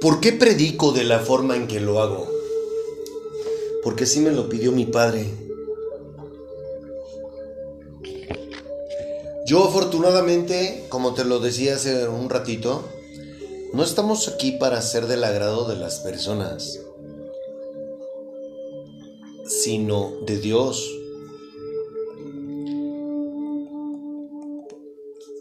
¿Por 0.00 0.20
qué 0.20 0.32
predico 0.32 0.92
de 0.92 1.04
la 1.04 1.18
forma 1.20 1.56
en 1.56 1.66
que 1.66 1.80
lo 1.80 2.00
hago? 2.00 2.30
Porque 3.82 4.04
así 4.04 4.20
me 4.20 4.30
lo 4.30 4.48
pidió 4.48 4.72
mi 4.72 4.84
padre. 4.84 5.26
Yo 9.46 9.64
afortunadamente, 9.64 10.84
como 10.88 11.14
te 11.14 11.24
lo 11.24 11.38
decía 11.38 11.76
hace 11.76 12.08
un 12.08 12.28
ratito, 12.28 12.82
no 13.72 13.84
estamos 13.84 14.28
aquí 14.28 14.52
para 14.52 14.78
hacer 14.78 15.06
del 15.06 15.24
agrado 15.24 15.68
de 15.68 15.76
las 15.76 16.00
personas, 16.00 16.80
sino 19.46 20.12
de 20.26 20.38
Dios. 20.38 20.88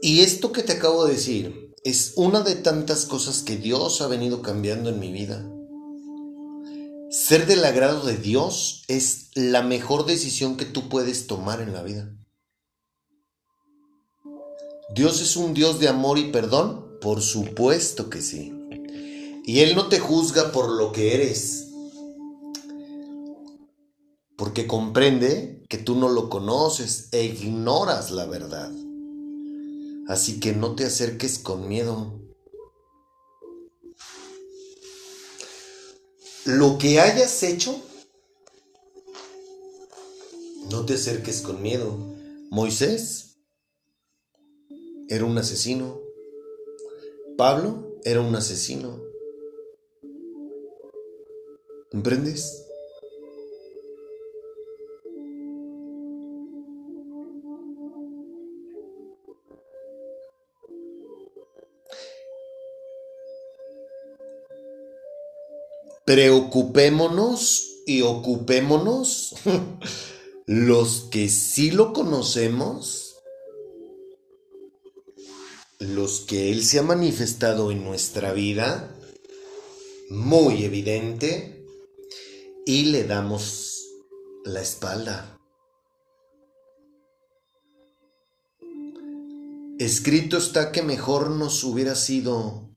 Y 0.05 0.21
esto 0.21 0.51
que 0.51 0.61
te 0.61 0.73
acabo 0.73 1.05
de 1.05 1.13
decir 1.13 1.73
es 1.83 2.13
una 2.15 2.41
de 2.41 2.53
tantas 2.53 3.07
cosas 3.07 3.41
que 3.41 3.57
Dios 3.57 4.01
ha 4.01 4.07
venido 4.07 4.43
cambiando 4.43 4.91
en 4.91 4.99
mi 4.99 5.11
vida. 5.11 5.43
Ser 7.09 7.47
del 7.47 7.65
agrado 7.65 8.05
de 8.05 8.15
Dios 8.15 8.83
es 8.87 9.31
la 9.33 9.63
mejor 9.63 10.05
decisión 10.05 10.57
que 10.57 10.65
tú 10.65 10.89
puedes 10.89 11.25
tomar 11.25 11.59
en 11.59 11.73
la 11.73 11.81
vida. 11.81 12.15
Dios 14.93 15.21
es 15.21 15.35
un 15.37 15.55
Dios 15.55 15.79
de 15.79 15.87
amor 15.87 16.19
y 16.19 16.31
perdón 16.31 16.99
por 17.01 17.23
supuesto 17.23 18.07
que 18.07 18.21
sí. 18.21 18.53
Y 19.43 19.61
Él 19.61 19.73
no 19.75 19.87
te 19.87 19.97
juzga 19.97 20.51
por 20.51 20.69
lo 20.69 20.91
que 20.91 21.15
eres, 21.15 21.69
porque 24.37 24.67
comprende 24.67 25.63
que 25.67 25.79
tú 25.79 25.95
no 25.95 26.09
lo 26.09 26.29
conoces 26.29 27.09
e 27.11 27.23
ignoras 27.23 28.11
la 28.11 28.27
verdad. 28.27 28.71
Así 30.07 30.39
que 30.39 30.53
no 30.53 30.75
te 30.75 30.85
acerques 30.85 31.39
con 31.39 31.67
miedo. 31.67 32.19
Lo 36.45 36.77
que 36.77 36.99
hayas 36.99 37.41
hecho, 37.41 37.81
no 40.69 40.85
te 40.85 40.93
acerques 40.93 41.41
con 41.41 41.61
miedo. 41.61 41.97
Moisés 42.51 43.37
era 45.09 45.25
un 45.25 45.37
asesino. 45.37 45.99
Pablo 47.35 47.99
era 48.03 48.21
un 48.21 48.35
asesino. 48.35 49.01
¿Comprendes? 51.89 52.64
Preocupémonos 66.05 67.81
y 67.85 68.01
ocupémonos 68.01 69.35
los 70.45 71.07
que 71.11 71.29
sí 71.29 71.71
lo 71.71 71.93
conocemos 71.93 73.05
los 75.79 76.21
que 76.21 76.51
Él 76.51 76.63
se 76.63 76.79
ha 76.79 76.83
manifestado 76.83 77.71
en 77.71 77.83
nuestra 77.83 78.33
vida, 78.33 78.95
muy 80.09 80.63
evidente, 80.63 81.65
y 82.65 82.85
le 82.85 83.03
damos 83.03 83.85
la 84.43 84.61
espalda. 84.61 85.37
Escrito 89.77 90.37
está 90.37 90.71
que 90.71 90.81
mejor 90.81 91.29
nos 91.31 91.63
hubiera 91.63 91.95
sido 91.95 92.74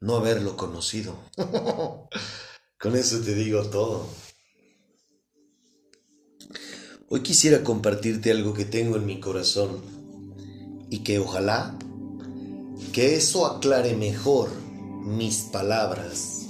no 0.00 0.16
haberlo 0.16 0.56
conocido. 0.56 1.14
Con 2.78 2.96
eso 2.96 3.20
te 3.20 3.34
digo 3.34 3.64
todo. 3.64 4.06
Hoy 7.08 7.22
quisiera 7.22 7.64
compartirte 7.64 8.30
algo 8.30 8.52
que 8.54 8.64
tengo 8.64 8.96
en 8.96 9.06
mi 9.06 9.18
corazón 9.18 9.80
y 10.90 10.98
que 10.98 11.18
ojalá 11.18 11.76
que 12.92 13.16
eso 13.16 13.46
aclare 13.46 13.94
mejor 13.94 14.50
mis 15.04 15.38
palabras 15.40 16.46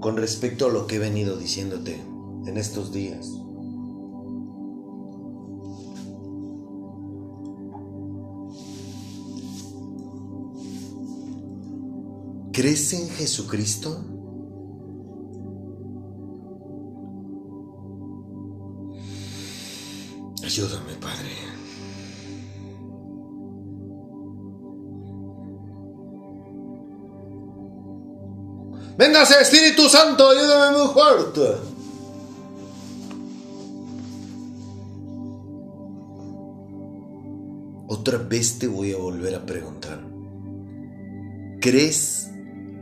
con 0.00 0.16
respecto 0.16 0.66
a 0.66 0.70
lo 0.70 0.86
que 0.86 0.96
he 0.96 0.98
venido 0.98 1.36
diciéndote 1.36 1.94
en 2.46 2.56
estos 2.56 2.92
días. 2.92 3.28
¿Crees 12.52 12.92
en 12.92 13.08
Jesucristo? 13.08 14.04
Ayúdame, 20.44 20.92
Padre. 21.00 21.30
Véngase, 28.98 29.40
Espíritu 29.40 29.88
Santo, 29.88 30.28
ayúdame 30.28 30.76
muy 30.76 30.88
fuerte. 30.92 31.56
Otra 37.88 38.18
vez 38.18 38.58
te 38.58 38.66
voy 38.66 38.92
a 38.92 38.98
volver 38.98 39.36
a 39.36 39.46
preguntar. 39.46 40.00
¿Crees 41.62 42.28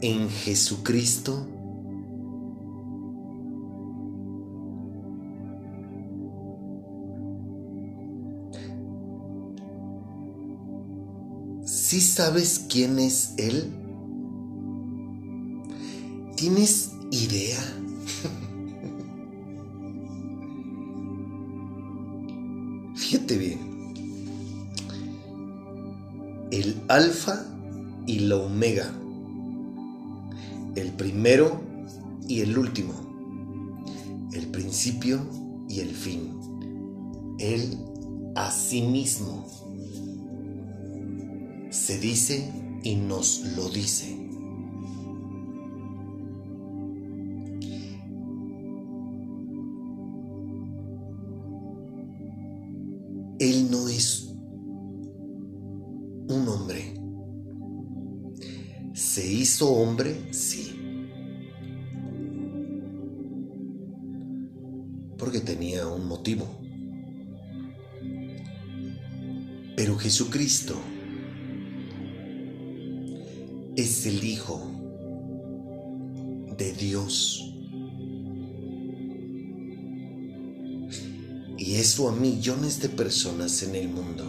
en 0.02 0.28
Jesucristo? 0.28 1.46
¿Sí 11.64 12.00
sabes 12.00 12.66
quién 12.68 12.98
es 12.98 13.34
Él? 13.36 13.70
¿Tienes 16.36 16.90
idea? 17.10 17.58
Fíjate 22.94 23.36
bien. 23.36 23.58
El 26.50 26.80
alfa 26.88 27.44
y 28.06 28.20
la 28.20 28.36
omega. 28.36 28.90
El 30.76 30.92
primero 30.92 31.60
y 32.28 32.40
el 32.40 32.56
último. 32.56 32.94
El 34.32 34.46
principio 34.48 35.20
y 35.68 35.80
el 35.80 35.90
fin. 35.90 36.38
Él 37.38 37.78
a 38.36 38.50
sí 38.50 38.82
mismo 38.82 39.46
se 41.70 41.98
dice 41.98 42.52
y 42.82 42.94
nos 42.96 43.40
lo 43.56 43.68
dice. 43.68 44.16
Él 53.38 53.70
no 53.70 53.88
es 53.88 54.34
un 56.28 56.46
hombre. 56.46 56.94
¿Se 58.92 59.26
hizo 59.26 59.72
hombre? 59.72 60.29
Jesucristo 70.20 70.74
es 73.74 74.04
el 74.04 74.22
Hijo 74.22 74.70
de 76.58 76.72
Dios. 76.74 77.46
y 81.56 81.76
eso 81.76 82.10
a 82.10 82.12
millones 82.12 82.82
de 82.82 82.90
personas 82.90 83.62
en 83.62 83.74
el 83.76 83.88
mundo 83.88 84.24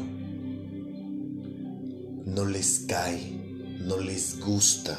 no 2.26 2.46
les 2.46 2.86
cae, 2.88 3.78
no 3.82 3.98
les 3.98 4.40
gusta, 4.40 4.98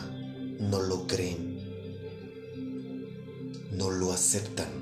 no 0.61 0.83
lo 0.83 1.06
creen, 1.06 1.59
no 3.71 3.91
lo 3.91 4.12
aceptan. 4.12 4.81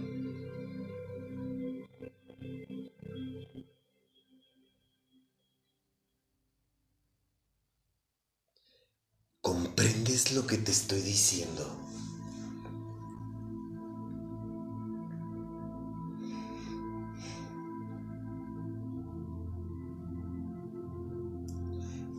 te 10.71 10.77
estoy 10.77 11.01
diciendo. 11.01 11.67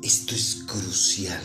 Esto 0.03 0.35
es 0.35 0.65
crucial 0.67 1.41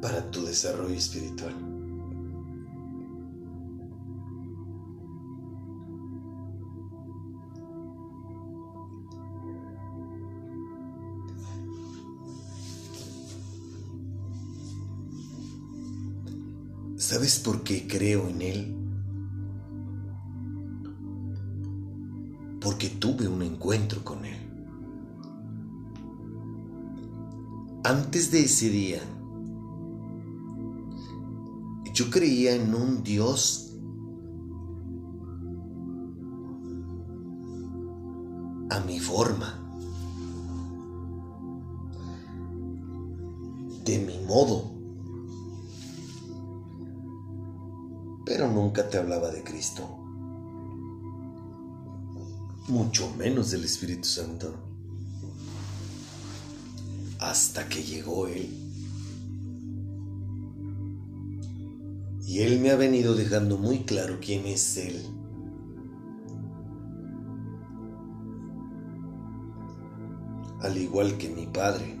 para 0.00 0.30
tu 0.30 0.46
desarrollo 0.46 0.94
espiritual. 0.94 1.73
¿Sabes 17.06 17.38
por 17.38 17.62
qué 17.64 17.86
creo 17.86 18.30
en 18.30 18.40
Él? 18.40 18.76
Porque 22.62 22.88
tuve 22.88 23.28
un 23.28 23.42
encuentro 23.42 24.02
con 24.02 24.24
Él. 24.24 24.38
Antes 27.84 28.30
de 28.30 28.44
ese 28.44 28.70
día, 28.70 29.02
yo 31.92 32.08
creía 32.08 32.54
en 32.54 32.74
un 32.74 33.02
Dios 33.02 33.76
a 38.70 38.80
mi 38.80 38.98
forma, 38.98 39.62
de 43.84 43.98
mi 43.98 44.26
modo. 44.26 44.73
Pero 48.34 48.50
nunca 48.50 48.88
te 48.90 48.98
hablaba 48.98 49.30
de 49.30 49.44
Cristo, 49.44 49.88
mucho 52.66 53.08
menos 53.16 53.52
del 53.52 53.62
Espíritu 53.62 54.08
Santo, 54.08 54.52
hasta 57.20 57.68
que 57.68 57.84
llegó 57.84 58.26
Él. 58.26 58.50
Y 62.26 62.40
Él 62.40 62.58
me 62.58 62.72
ha 62.72 62.74
venido 62.74 63.14
dejando 63.14 63.56
muy 63.56 63.84
claro 63.84 64.18
quién 64.20 64.46
es 64.46 64.78
Él. 64.78 65.00
Al 70.60 70.76
igual 70.76 71.18
que 71.18 71.28
mi 71.28 71.46
Padre. 71.46 72.00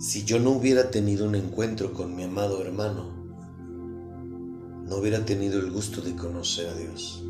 Si 0.00 0.24
yo 0.24 0.40
no 0.40 0.50
hubiera 0.50 0.90
tenido 0.90 1.24
un 1.24 1.36
encuentro 1.36 1.92
con 1.92 2.16
mi 2.16 2.24
amado 2.24 2.60
hermano, 2.62 3.19
no 4.90 4.96
hubiera 4.96 5.24
tenido 5.24 5.60
el 5.60 5.70
gusto 5.70 6.00
de 6.00 6.16
conocer 6.16 6.66
a 6.68 6.74
Dios. 6.74 7.22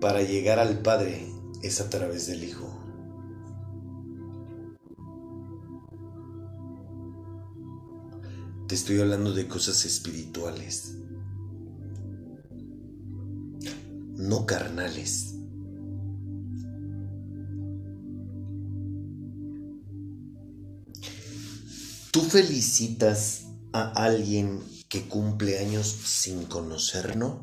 Para 0.00 0.22
llegar 0.22 0.58
al 0.58 0.80
Padre 0.80 1.30
es 1.62 1.82
a 1.82 1.90
través 1.90 2.26
del 2.28 2.42
Hijo. 2.42 2.66
Te 8.68 8.74
estoy 8.74 8.98
hablando 8.98 9.34
de 9.34 9.46
cosas 9.46 9.84
espirituales, 9.84 10.96
no 14.14 14.46
carnales. 14.46 15.34
Tú 22.10 22.22
felicitas 22.22 23.46
a 23.74 23.90
alguien 23.90 24.75
que 24.88 25.08
cumple 25.08 25.58
años 25.58 25.86
sin 25.86 26.44
conocernos? 26.44 27.40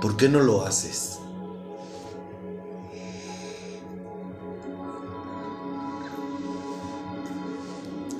¿Por 0.00 0.18
qué 0.18 0.28
no 0.28 0.40
lo 0.40 0.66
haces? 0.66 1.18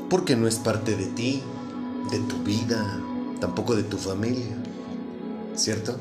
Porque 0.09 0.35
no 0.37 0.47
es 0.49 0.57
parte 0.57 0.97
de 0.97 1.07
ti, 1.07 1.43
de 2.11 2.21
tu 2.21 2.43
vida, 2.43 2.99
tampoco 3.41 3.75
de 3.75 3.83
tu 3.83 3.99
familia, 3.99 4.57
¿cierto? 5.57 5.99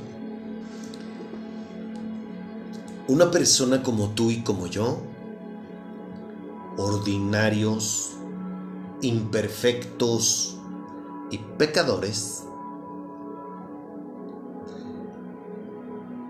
Una 3.13 3.29
persona 3.29 3.83
como 3.83 4.09
tú 4.15 4.31
y 4.31 4.41
como 4.41 4.65
yo, 4.65 4.97
ordinarios, 6.77 8.13
imperfectos 9.03 10.57
y 11.29 11.37
pecadores, 11.37 12.45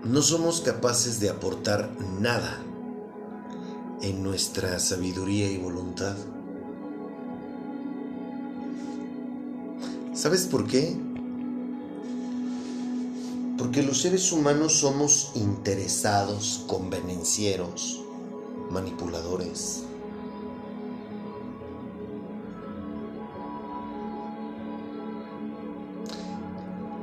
no 0.04 0.20
somos 0.20 0.60
capaces 0.60 1.20
de 1.20 1.30
aportar 1.30 1.90
nada 2.20 2.62
en 4.02 4.22
nuestra 4.22 4.78
sabiduría 4.78 5.50
y 5.50 5.56
voluntad. 5.56 6.16
¿Sabes 10.12 10.44
por 10.44 10.66
qué? 10.66 10.94
Porque 13.64 13.82
los 13.82 14.02
seres 14.02 14.30
humanos 14.30 14.74
somos 14.80 15.30
interesados, 15.34 16.64
convenencieros, 16.66 17.98
manipuladores. 18.70 19.84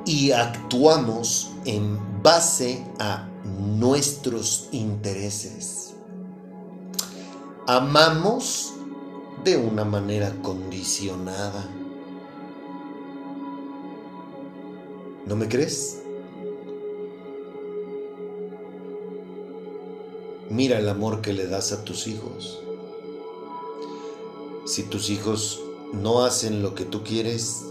Y 0.05 0.29
actuamos 0.33 1.49
en 1.65 1.97
base 2.21 2.85
a 2.99 3.27
nuestros 3.43 4.69
intereses. 4.71 5.95
Amamos 7.65 8.73
de 9.43 9.57
una 9.57 9.83
manera 9.83 10.31
condicionada. 10.43 11.67
¿No 15.25 15.35
me 15.35 15.47
crees? 15.47 16.00
Mira 20.51 20.79
el 20.79 20.89
amor 20.89 21.21
que 21.21 21.31
le 21.31 21.47
das 21.47 21.71
a 21.71 21.85
tus 21.85 22.07
hijos. 22.07 22.61
Si 24.65 24.83
tus 24.83 25.09
hijos 25.09 25.61
no 25.93 26.25
hacen 26.25 26.61
lo 26.61 26.75
que 26.75 26.83
tú 26.83 27.05
quieres, 27.05 27.67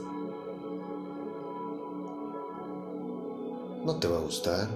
no 3.85 3.97
te 3.97 4.09
va 4.09 4.17
a 4.17 4.23
gustar. 4.23 4.71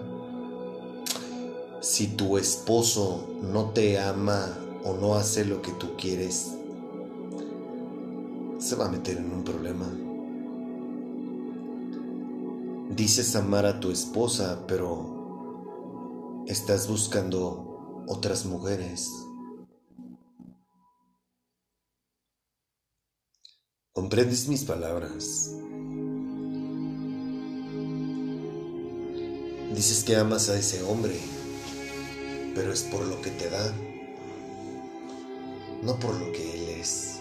Si 1.80 2.08
tu 2.08 2.36
esposo 2.36 3.24
no 3.40 3.70
te 3.70 3.98
ama 3.98 4.54
o 4.84 4.92
no 4.92 5.14
hace 5.14 5.46
lo 5.46 5.62
que 5.62 5.72
tú 5.72 5.96
quieres, 5.96 6.52
se 8.58 8.76
va 8.76 8.84
a 8.84 8.90
meter 8.90 9.16
en 9.16 9.32
un 9.32 9.44
problema. 9.44 9.86
Dices 12.94 13.34
amar 13.34 13.64
a 13.64 13.80
tu 13.80 13.90
esposa, 13.90 14.58
pero 14.68 16.44
estás 16.46 16.86
buscando 16.86 17.73
otras 18.06 18.44
mujeres. 18.44 19.10
¿Comprendes 23.92 24.48
mis 24.48 24.64
palabras? 24.64 25.52
Dices 29.74 30.04
que 30.04 30.16
amas 30.16 30.48
a 30.50 30.58
ese 30.58 30.82
hombre, 30.82 31.18
pero 32.54 32.72
es 32.72 32.82
por 32.82 33.06
lo 33.06 33.20
que 33.22 33.30
te 33.30 33.50
da, 33.50 33.72
no 35.82 35.98
por 35.98 36.14
lo 36.16 36.32
que 36.32 36.54
él 36.54 36.80
es. 36.80 37.13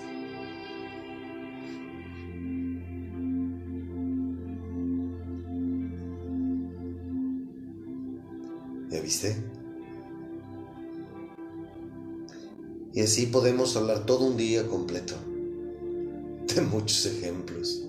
Y 12.94 13.02
así 13.02 13.26
podemos 13.26 13.76
hablar 13.76 14.06
todo 14.06 14.26
un 14.26 14.38
día 14.38 14.68
completo 14.68 15.16
de 16.54 16.62
muchos 16.62 17.06
ejemplos. 17.08 17.84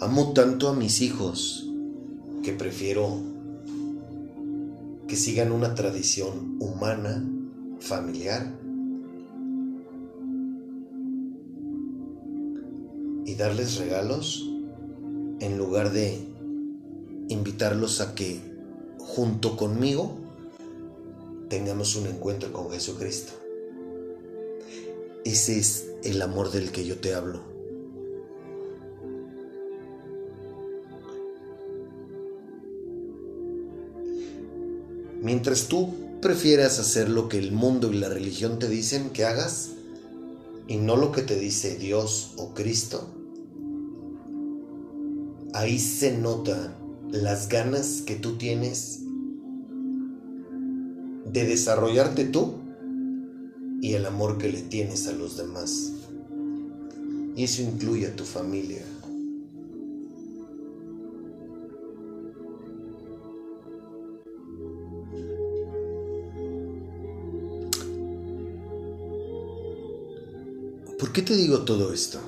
Amo 0.00 0.32
tanto 0.32 0.68
a 0.68 0.74
mis 0.74 1.02
hijos 1.02 1.70
que 2.42 2.52
prefiero 2.52 3.20
que 5.06 5.16
sigan 5.16 5.52
una 5.52 5.74
tradición 5.74 6.56
humana, 6.60 7.22
familiar, 7.80 8.54
y 13.26 13.34
darles 13.34 13.76
regalos 13.76 14.48
en 15.40 15.58
lugar 15.58 15.92
de 15.92 16.26
invitarlos 17.28 18.00
a 18.00 18.14
que 18.14 18.55
junto 19.06 19.56
conmigo 19.56 20.12
tengamos 21.48 21.96
un 21.96 22.06
encuentro 22.06 22.52
con 22.52 22.70
Jesucristo. 22.70 23.32
Ese 25.24 25.58
es 25.58 25.86
el 26.02 26.20
amor 26.20 26.50
del 26.50 26.72
que 26.72 26.84
yo 26.84 26.98
te 26.98 27.14
hablo. 27.14 27.40
Mientras 35.22 35.68
tú 35.68 35.94
prefieras 36.20 36.78
hacer 36.78 37.08
lo 37.08 37.28
que 37.28 37.38
el 37.38 37.52
mundo 37.52 37.92
y 37.92 37.96
la 37.96 38.08
religión 38.08 38.58
te 38.58 38.68
dicen 38.68 39.10
que 39.10 39.24
hagas 39.24 39.70
y 40.68 40.76
no 40.76 40.96
lo 40.96 41.12
que 41.12 41.22
te 41.22 41.38
dice 41.38 41.76
Dios 41.76 42.34
o 42.36 42.54
Cristo, 42.54 43.08
ahí 45.54 45.78
se 45.78 46.16
nota 46.16 46.76
las 47.10 47.48
ganas 47.48 48.02
que 48.02 48.16
tú 48.16 48.36
tienes 48.36 49.00
de 51.32 51.44
desarrollarte 51.44 52.24
tú 52.24 52.54
y 53.80 53.94
el 53.94 54.06
amor 54.06 54.38
que 54.38 54.48
le 54.48 54.62
tienes 54.62 55.06
a 55.06 55.12
los 55.12 55.36
demás. 55.36 55.92
Y 57.36 57.44
eso 57.44 57.62
incluye 57.62 58.06
a 58.06 58.16
tu 58.16 58.24
familia. 58.24 58.82
¿Por 70.98 71.12
qué 71.12 71.20
te 71.20 71.36
digo 71.36 71.60
todo 71.60 71.92
esto? 71.92 72.18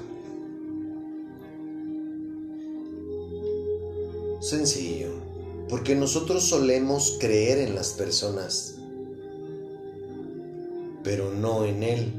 Sencillo, 4.49 5.11
porque 5.69 5.95
nosotros 5.95 6.45
solemos 6.45 7.19
creer 7.21 7.59
en 7.59 7.75
las 7.75 7.93
personas, 7.93 8.77
pero 11.05 11.35
no 11.35 11.67
en 11.67 11.83
Él. 11.83 12.13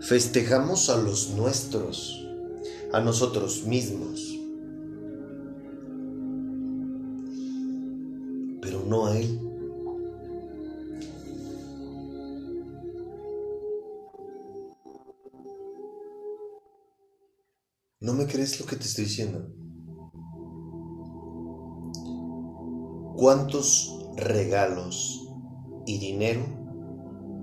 Festejamos 0.00 0.90
a 0.90 0.96
los 0.96 1.30
nuestros, 1.30 2.26
a 2.92 2.98
nosotros 2.98 3.62
mismos, 3.66 4.35
estoy 18.96 19.04
diciendo? 19.04 19.46
¿Cuántos 23.16 24.08
regalos 24.16 25.30
y 25.86 25.98
dinero 25.98 26.42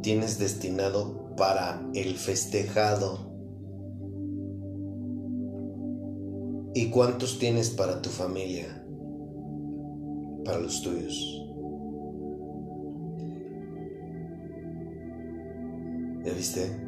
tienes 0.01 0.39
destinado 0.39 1.36
para 1.36 1.88
el 1.93 2.15
festejado? 2.15 3.31
¿Y 6.74 6.89
cuántos 6.89 7.38
tienes 7.38 7.69
para 7.69 8.01
tu 8.01 8.10
familia? 8.10 8.83
Para 10.43 10.60
los 10.60 10.81
tuyos. 10.81 11.39
¿Ya 16.25 16.33
viste? 16.33 16.82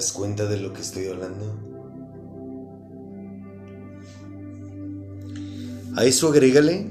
Das 0.00 0.12
cuenta 0.12 0.46
de 0.46 0.56
lo 0.56 0.72
que 0.72 0.80
estoy 0.80 1.08
hablando? 1.08 1.44
A 5.94 6.06
eso 6.06 6.28
agrégale 6.28 6.90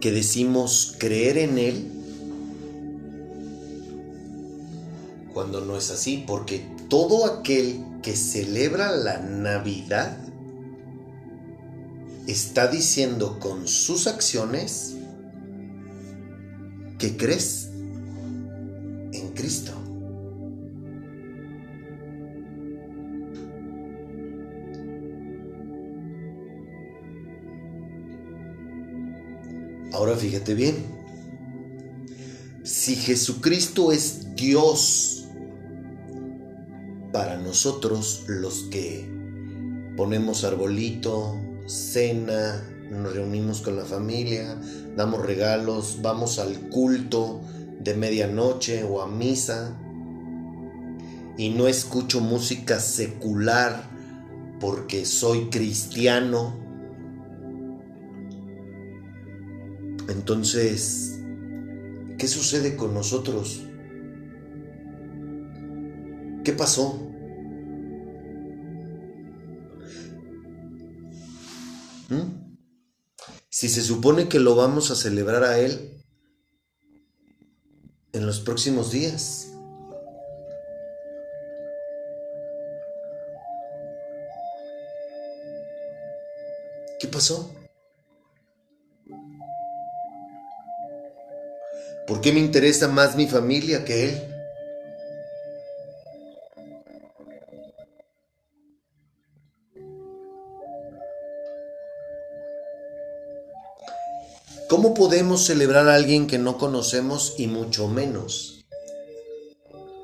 que 0.00 0.10
decimos 0.10 0.96
creer 0.98 1.38
en 1.38 1.58
Él 1.58 1.92
cuando 5.32 5.60
no 5.60 5.76
es 5.76 5.92
así, 5.92 6.24
porque 6.26 6.66
todo 6.88 7.24
aquel 7.24 7.84
que 8.02 8.16
celebra 8.16 8.90
la 8.90 9.20
Navidad 9.20 10.18
está 12.26 12.66
diciendo 12.66 13.38
con 13.38 13.68
sus 13.68 14.08
acciones 14.08 14.96
que 16.98 17.16
crees 17.16 17.70
en 19.12 19.28
Cristo. 19.36 19.85
Fíjate 30.16 30.54
bien. 30.54 30.76
Si 32.64 32.96
Jesucristo 32.96 33.92
es 33.92 34.34
Dios 34.34 35.26
para 37.12 37.36
nosotros 37.38 38.24
los 38.26 38.64
que 38.70 39.08
ponemos 39.96 40.44
arbolito, 40.44 41.38
cena, 41.66 42.68
nos 42.90 43.14
reunimos 43.14 43.60
con 43.60 43.76
la 43.76 43.84
familia, 43.84 44.58
damos 44.96 45.24
regalos, 45.24 45.98
vamos 46.02 46.38
al 46.38 46.68
culto 46.68 47.42
de 47.80 47.94
medianoche 47.94 48.84
o 48.84 49.02
a 49.02 49.08
misa 49.08 49.78
y 51.36 51.50
no 51.50 51.68
escucho 51.68 52.20
música 52.20 52.80
secular 52.80 53.88
porque 54.60 55.04
soy 55.04 55.50
cristiano 55.50 56.65
Entonces, 60.28 61.20
¿qué 62.18 62.26
sucede 62.26 62.74
con 62.74 62.92
nosotros? 62.92 63.62
¿Qué 66.42 66.52
pasó? 66.52 66.94
¿Mm? 72.08 72.56
Si 73.48 73.68
se 73.68 73.82
supone 73.82 74.28
que 74.28 74.40
lo 74.40 74.56
vamos 74.56 74.90
a 74.90 74.96
celebrar 74.96 75.44
a 75.44 75.60
Él 75.60 76.02
en 78.12 78.26
los 78.26 78.40
próximos 78.40 78.90
días. 78.90 79.52
¿Qué 86.98 87.06
pasó? 87.06 87.65
¿Por 92.06 92.20
qué 92.20 92.32
me 92.32 92.38
interesa 92.38 92.86
más 92.86 93.16
mi 93.16 93.26
familia 93.26 93.84
que 93.84 94.04
él? 94.04 94.22
¿Cómo 104.68 104.94
podemos 104.94 105.44
celebrar 105.44 105.88
a 105.88 105.94
alguien 105.94 106.26
que 106.26 106.38
no 106.38 106.58
conocemos 106.58 107.34
y 107.38 107.48
mucho 107.48 107.88
menos 107.88 108.64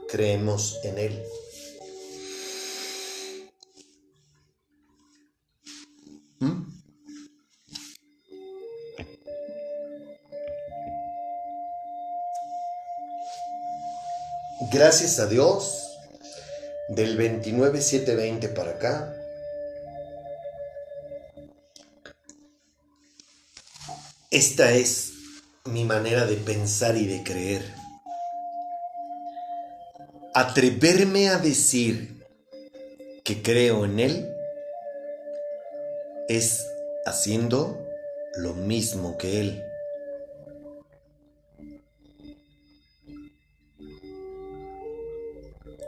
creemos 0.09 0.79
en 0.85 0.99
él? 0.99 1.23
Gracias 14.73 15.19
a 15.19 15.27
Dios, 15.27 15.99
del 16.89 17.17
29720 17.17 18.49
para 18.49 18.71
acá, 18.73 19.15
esta 24.31 24.73
es 24.73 25.13
mi 25.67 25.85
manera 25.85 26.25
de 26.25 26.37
pensar 26.37 26.97
y 26.97 27.07
de 27.07 27.23
creer. 27.23 27.63
Atreverme 30.35 31.29
a 31.29 31.37
decir 31.37 32.25
que 33.25 33.43
creo 33.43 33.85
en 33.85 34.01
Él 34.01 34.35
es 36.29 36.67
haciendo 37.05 37.87
lo 38.37 38.55
mismo 38.55 39.19
que 39.19 39.41
Él. 39.41 39.72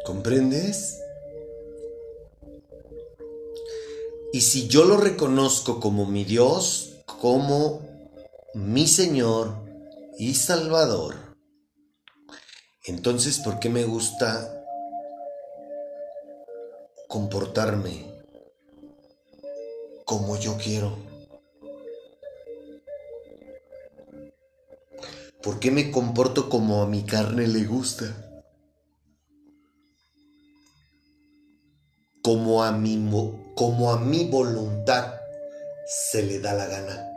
¿Comprendes? 0.04 1.00
Y 4.34 4.42
si 4.42 4.68
yo 4.68 4.84
lo 4.84 4.98
reconozco 4.98 5.80
como 5.80 6.04
mi 6.04 6.24
Dios, 6.24 6.96
como 7.06 7.80
mi 8.52 8.86
Señor 8.86 9.54
y 10.18 10.34
Salvador, 10.34 11.16
entonces 12.84 13.38
¿por 13.38 13.60
qué 13.60 13.70
me 13.70 13.84
gusta 13.84 14.62
comportarme 17.08 18.04
como 20.04 20.38
yo 20.38 20.58
quiero? 20.58 20.98
¿Por 25.42 25.60
qué 25.60 25.70
me 25.70 25.90
comporto 25.90 26.48
como 26.48 26.82
a 26.82 26.86
mi 26.86 27.04
carne 27.04 27.46
le 27.46 27.64
gusta? 27.64 28.23
Como 32.24 32.64
a 32.64 32.72
mi, 32.72 32.96
como 33.54 33.90
a 33.92 33.98
mi 33.98 34.24
voluntad 34.30 35.20
se 35.86 36.22
le 36.22 36.40
da 36.40 36.54
la 36.54 36.64
gana. 36.64 37.10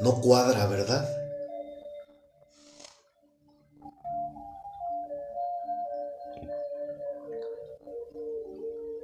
No 0.00 0.20
cuadra, 0.20 0.68
¿verdad? 0.68 1.10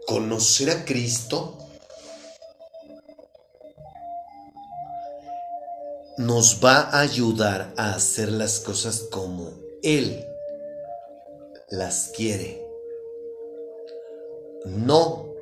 Conocer 0.06 0.70
a 0.70 0.84
Cristo 0.84 1.58
nos 6.18 6.64
va 6.64 6.82
a 6.82 7.00
ayudar 7.00 7.74
a 7.76 7.94
hacer 7.94 8.30
las 8.30 8.60
cosas 8.60 9.08
como 9.10 9.50
Él 9.82 10.31
las 11.72 12.12
quiere, 12.14 12.62
no 14.66 15.32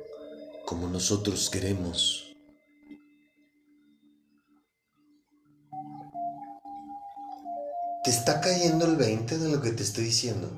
como 0.65 0.87
nosotros 0.87 1.49
queremos. 1.49 2.33
¿Te 8.05 8.11
está 8.11 8.39
cayendo 8.39 8.85
el 8.85 8.95
20 8.95 9.39
de 9.39 9.49
lo 9.49 9.61
que 9.61 9.71
te 9.71 9.83
estoy 9.83 10.05
diciendo? 10.05 10.49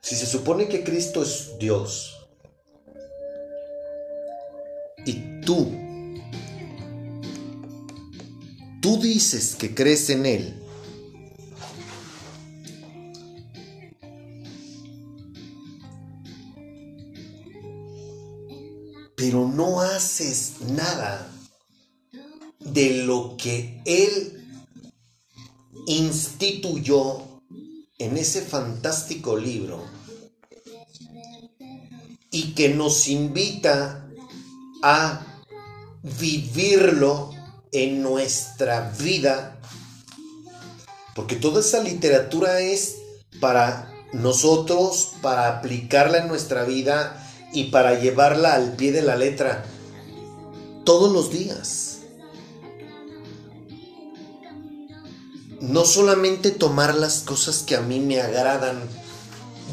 Si 0.00 0.16
se 0.16 0.24
supone 0.24 0.68
que 0.68 0.84
Cristo 0.84 1.22
es 1.22 1.58
Dios 1.58 2.16
y 5.04 5.42
tú, 5.42 5.70
tú 8.80 8.98
dices 9.02 9.54
que 9.54 9.74
crees 9.74 10.08
en 10.08 10.24
Él, 10.24 10.61
haces 20.02 20.54
nada 20.66 21.28
de 22.58 23.04
lo 23.04 23.36
que 23.36 23.80
Él 23.84 24.44
instituyó 25.86 27.22
en 27.98 28.16
ese 28.16 28.42
fantástico 28.42 29.36
libro 29.36 29.84
y 32.32 32.52
que 32.54 32.70
nos 32.70 33.06
invita 33.06 34.08
a 34.82 35.24
vivirlo 36.02 37.30
en 37.70 38.02
nuestra 38.02 38.90
vida, 38.98 39.60
porque 41.14 41.36
toda 41.36 41.60
esa 41.60 41.80
literatura 41.80 42.60
es 42.60 42.96
para 43.40 43.88
nosotros, 44.12 45.12
para 45.22 45.58
aplicarla 45.58 46.18
en 46.18 46.28
nuestra 46.28 46.64
vida 46.64 47.24
y 47.52 47.64
para 47.64 48.00
llevarla 48.00 48.54
al 48.54 48.74
pie 48.74 48.90
de 48.90 49.02
la 49.02 49.14
letra 49.14 49.64
todos 50.84 51.12
los 51.12 51.30
días. 51.30 51.92
no 55.62 55.84
solamente 55.84 56.50
tomar 56.50 56.96
las 56.96 57.20
cosas 57.20 57.62
que 57.62 57.76
a 57.76 57.80
mí 57.80 58.00
me 58.00 58.20
agradan, 58.20 58.82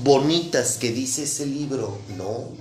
bonitas 0.04 0.78
que 0.78 0.92
dice 0.92 1.24
ese 1.24 1.48
libro, 1.48 1.98
no. 2.16 2.52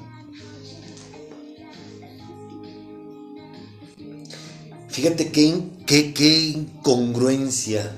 Fíjate 4.88 5.30
qué, 5.30 5.62
qué, 5.87 6.14
qué 6.14 6.38
incongruencia. 6.48 7.94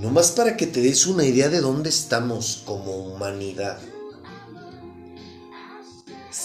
Nomás 0.00 0.30
para 0.30 0.56
que 0.56 0.68
te 0.68 0.80
des 0.80 1.06
una 1.06 1.24
idea 1.24 1.48
de 1.48 1.60
dónde 1.60 1.88
estamos 1.88 2.62
como 2.64 2.96
humanidad. 2.96 3.80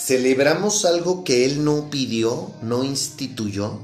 Celebramos 0.05 0.83
algo 0.83 1.23
que 1.23 1.45
Él 1.45 1.63
no 1.63 1.89
pidió, 1.89 2.53
no 2.61 2.83
instituyó 2.83 3.79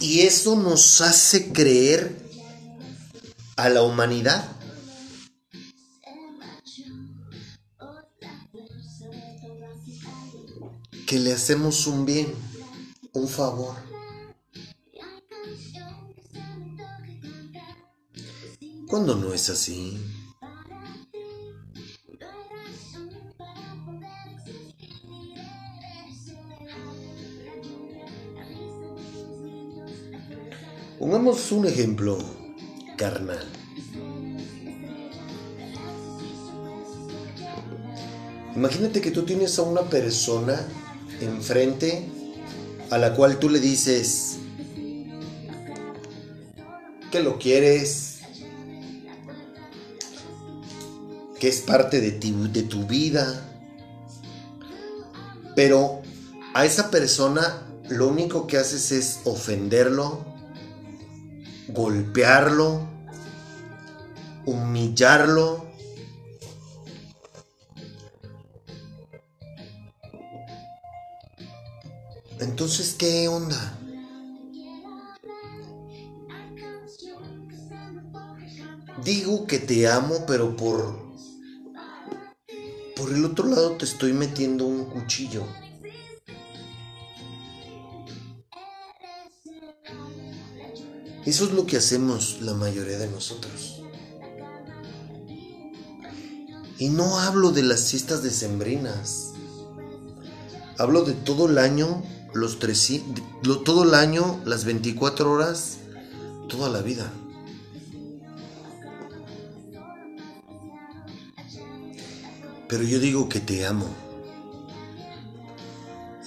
Y 0.00 0.20
eso 0.20 0.54
nos 0.54 1.00
hace 1.00 1.52
creer 1.52 2.16
a 3.56 3.68
la 3.68 3.82
humanidad 3.82 4.48
que 11.06 11.18
le 11.18 11.32
hacemos 11.32 11.86
un 11.88 12.06
bien, 12.06 12.32
un 13.12 13.28
favor. 13.28 13.87
Cuando 18.88 19.14
no 19.14 19.34
es 19.34 19.50
así. 19.50 19.98
Pongamos 30.98 31.52
un 31.52 31.66
ejemplo 31.66 32.18
carnal. 32.96 33.46
Imagínate 38.56 39.00
que 39.00 39.12
tú 39.12 39.24
tienes 39.24 39.58
a 39.58 39.62
una 39.62 39.82
persona 39.82 40.66
enfrente 41.20 42.08
a 42.90 42.98
la 42.98 43.14
cual 43.14 43.38
tú 43.38 43.48
le 43.48 43.60
dices 43.60 44.38
que 47.12 47.20
lo 47.20 47.38
quieres, 47.38 48.17
que 51.38 51.48
es 51.48 51.60
parte 51.60 52.00
de, 52.00 52.12
de 52.12 52.62
tu 52.62 52.86
vida, 52.86 53.44
pero 55.54 56.02
a 56.54 56.64
esa 56.64 56.90
persona 56.90 57.62
lo 57.88 58.08
único 58.08 58.46
que 58.46 58.58
haces 58.58 58.92
es 58.92 59.20
ofenderlo, 59.24 60.24
golpearlo, 61.68 62.86
humillarlo. 64.44 65.66
Entonces, 72.40 72.94
¿qué 72.98 73.28
onda? 73.28 73.78
Digo 79.04 79.46
que 79.46 79.58
te 79.58 79.88
amo, 79.88 80.26
pero 80.26 80.56
por 80.56 81.07
por 83.08 83.16
el 83.16 83.24
otro 83.24 83.46
lado 83.46 83.70
te 83.78 83.86
estoy 83.86 84.12
metiendo 84.12 84.66
un 84.66 84.84
cuchillo. 84.84 85.42
Eso 91.24 91.46
es 91.46 91.52
lo 91.52 91.64
que 91.64 91.78
hacemos 91.78 92.42
la 92.42 92.52
mayoría 92.52 92.98
de 92.98 93.08
nosotros. 93.08 93.80
Y 96.78 96.90
no 96.90 97.18
hablo 97.18 97.50
de 97.50 97.62
las 97.62 97.90
fiestas 97.90 98.22
decembrinas. 98.22 99.32
Hablo 100.76 101.04
de 101.04 101.14
todo 101.14 101.48
el 101.48 101.56
año, 101.56 102.02
los 102.34 102.58
tres, 102.58 102.92
todo 103.64 103.84
el 103.84 103.94
año, 103.94 104.38
las 104.44 104.66
24 104.66 105.32
horas, 105.32 105.78
toda 106.50 106.68
la 106.68 106.82
vida. 106.82 107.10
Pero 112.68 112.82
yo 112.82 112.98
digo 112.98 113.28
que 113.30 113.40
te 113.40 113.66
amo. 113.66 113.88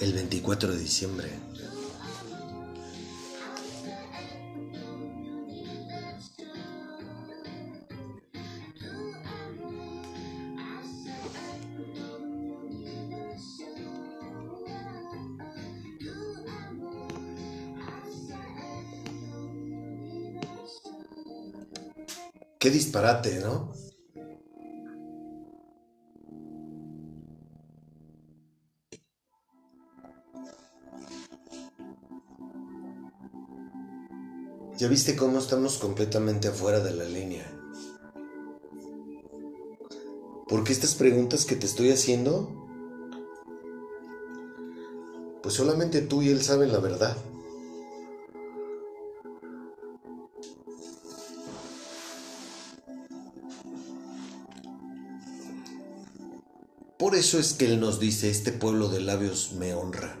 El 0.00 0.12
24 0.12 0.72
de 0.72 0.78
diciembre. 0.80 1.30
Qué 22.58 22.70
disparate, 22.70 23.40
¿no? 23.40 23.72
¿Ya 34.82 34.88
viste 34.88 35.14
cómo 35.14 35.38
estamos 35.38 35.78
completamente 35.78 36.48
afuera 36.48 36.80
de 36.80 36.90
la 36.90 37.04
línea? 37.04 37.48
Porque 40.48 40.72
estas 40.72 40.96
preguntas 40.96 41.44
que 41.44 41.54
te 41.54 41.66
estoy 41.66 41.92
haciendo, 41.92 42.50
pues 45.40 45.54
solamente 45.54 46.02
tú 46.02 46.22
y 46.22 46.30
él 46.30 46.42
saben 46.42 46.72
la 46.72 46.80
verdad. 46.80 47.16
Por 56.98 57.14
eso 57.14 57.38
es 57.38 57.54
que 57.54 57.66
Él 57.66 57.78
nos 57.78 58.00
dice, 58.00 58.30
este 58.30 58.50
pueblo 58.50 58.88
de 58.88 59.00
labios 59.00 59.52
me 59.52 59.74
honra, 59.74 60.18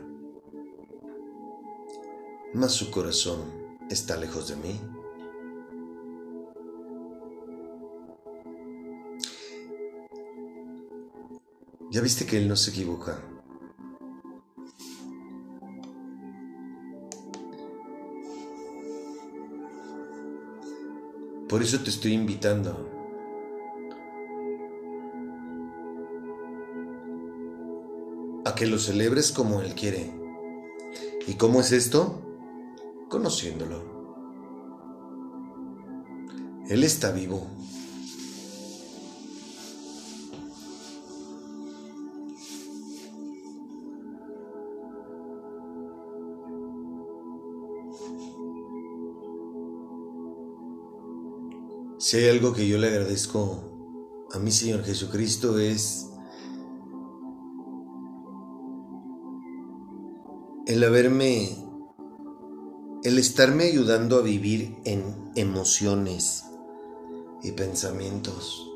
mas 2.54 2.70
su 2.70 2.92
corazón 2.92 3.61
está 3.92 4.16
lejos 4.16 4.48
de 4.48 4.56
mí. 4.56 4.80
Ya 11.90 12.00
viste 12.00 12.24
que 12.24 12.38
Él 12.38 12.48
no 12.48 12.56
se 12.56 12.70
equivoca. 12.70 13.18
Por 21.48 21.62
eso 21.62 21.80
te 21.80 21.90
estoy 21.90 22.14
invitando 22.14 22.88
a 28.46 28.54
que 28.54 28.66
lo 28.66 28.78
celebres 28.78 29.32
como 29.32 29.60
Él 29.60 29.74
quiere. 29.74 30.10
¿Y 31.26 31.34
cómo 31.34 31.60
es 31.60 31.72
esto? 31.72 32.31
Conociéndolo. 33.12 33.82
Él 36.66 36.82
está 36.82 37.12
vivo. 37.12 37.46
Si 51.98 52.16
hay 52.16 52.30
algo 52.30 52.54
que 52.54 52.66
yo 52.66 52.78
le 52.78 52.88
agradezco 52.88 54.26
a 54.32 54.38
mi 54.38 54.50
Señor 54.50 54.84
Jesucristo 54.84 55.58
es 55.58 56.08
el 60.66 60.82
haberme, 60.82 61.71
el 63.04 63.18
estarme 63.18 63.64
ayudando 63.64 64.16
a 64.16 64.22
vivir 64.22 64.76
en 64.84 65.32
emociones 65.34 66.44
y 67.42 67.50
pensamientos. 67.50 68.68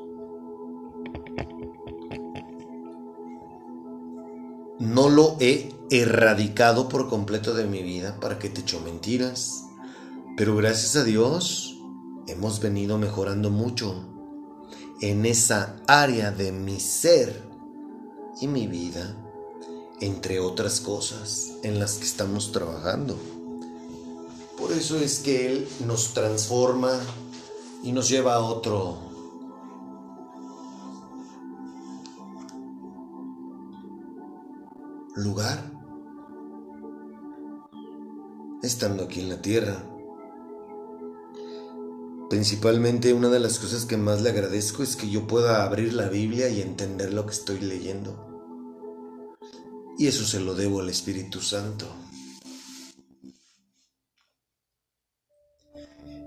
No 4.79 5.09
lo 5.09 5.37
he 5.39 5.73
erradicado 5.89 6.89
por 6.89 7.07
completo 7.07 7.53
de 7.53 7.65
mi 7.65 7.81
vida 7.83 8.19
para 8.19 8.37
que 8.37 8.49
te 8.49 8.61
echo 8.61 8.81
mentiras, 8.81 9.63
pero 10.35 10.57
gracias 10.57 10.97
a 10.97 11.05
Dios 11.05 11.79
hemos 12.27 12.59
venido 12.59 12.97
mejorando 12.97 13.49
mucho 13.49 14.03
en 14.99 15.25
esa 15.25 15.77
área 15.87 16.31
de 16.31 16.51
mi 16.51 16.81
ser 16.81 17.43
y 18.41 18.47
mi 18.47 18.67
vida, 18.67 19.15
entre 20.01 20.41
otras 20.41 20.81
cosas 20.81 21.53
en 21.63 21.79
las 21.79 21.93
que 21.93 22.03
estamos 22.03 22.51
trabajando. 22.51 23.36
Por 24.57 24.71
eso 24.71 24.97
es 24.97 25.19
que 25.19 25.45
Él 25.45 25.67
nos 25.85 26.13
transforma 26.13 26.99
y 27.83 27.91
nos 27.91 28.09
lleva 28.09 28.33
a 28.33 28.39
otro 28.39 28.97
lugar, 35.15 35.71
estando 38.61 39.03
aquí 39.03 39.21
en 39.21 39.29
la 39.29 39.41
tierra. 39.41 39.83
Principalmente 42.29 43.13
una 43.13 43.29
de 43.29 43.39
las 43.39 43.57
cosas 43.57 43.85
que 43.85 43.95
más 43.95 44.21
le 44.21 44.29
agradezco 44.29 44.83
es 44.83 44.95
que 44.95 45.09
yo 45.09 45.27
pueda 45.27 45.63
abrir 45.63 45.93
la 45.93 46.09
Biblia 46.09 46.49
y 46.49 46.61
entender 46.61 47.13
lo 47.13 47.25
que 47.25 47.31
estoy 47.31 47.59
leyendo. 47.59 48.25
Y 49.97 50.07
eso 50.07 50.25
se 50.25 50.39
lo 50.39 50.53
debo 50.53 50.81
al 50.81 50.89
Espíritu 50.89 51.41
Santo. 51.41 51.87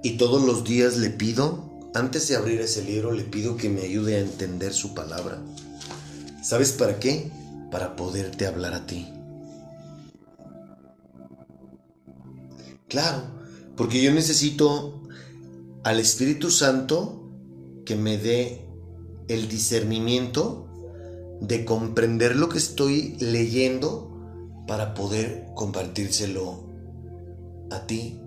Y 0.02 0.16
todos 0.16 0.42
los 0.42 0.64
días 0.64 0.96
le 0.96 1.10
pido, 1.10 1.68
antes 1.94 2.26
de 2.28 2.36
abrir 2.36 2.60
ese 2.60 2.82
libro, 2.82 3.12
le 3.12 3.24
pido 3.24 3.56
que 3.56 3.68
me 3.68 3.82
ayude 3.82 4.16
a 4.16 4.20
entender 4.20 4.72
su 4.72 4.94
palabra. 4.94 5.42
¿Sabes 6.42 6.72
para 6.72 6.98
qué? 6.98 7.30
Para 7.70 7.96
poderte 7.96 8.46
hablar 8.46 8.72
a 8.72 8.86
ti. 8.86 9.12
Claro, 12.88 13.22
porque 13.76 14.02
yo 14.02 14.10
necesito 14.12 15.02
al 15.84 16.00
Espíritu 16.00 16.50
Santo 16.50 17.30
que 17.84 17.94
me 17.94 18.16
dé 18.16 18.66
el 19.28 19.48
discernimiento 19.48 20.66
de 21.42 21.64
comprender 21.64 22.36
lo 22.36 22.48
que 22.48 22.58
estoy 22.58 23.16
leyendo 23.20 24.10
para 24.66 24.94
poder 24.94 25.46
compartírselo 25.54 26.64
a 27.70 27.86
ti 27.86 28.18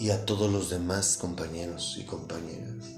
y 0.00 0.08
a 0.08 0.24
todos 0.24 0.50
los 0.50 0.70
demás 0.70 1.18
compañeros 1.20 1.98
y 2.00 2.04
compañeras. 2.04 2.96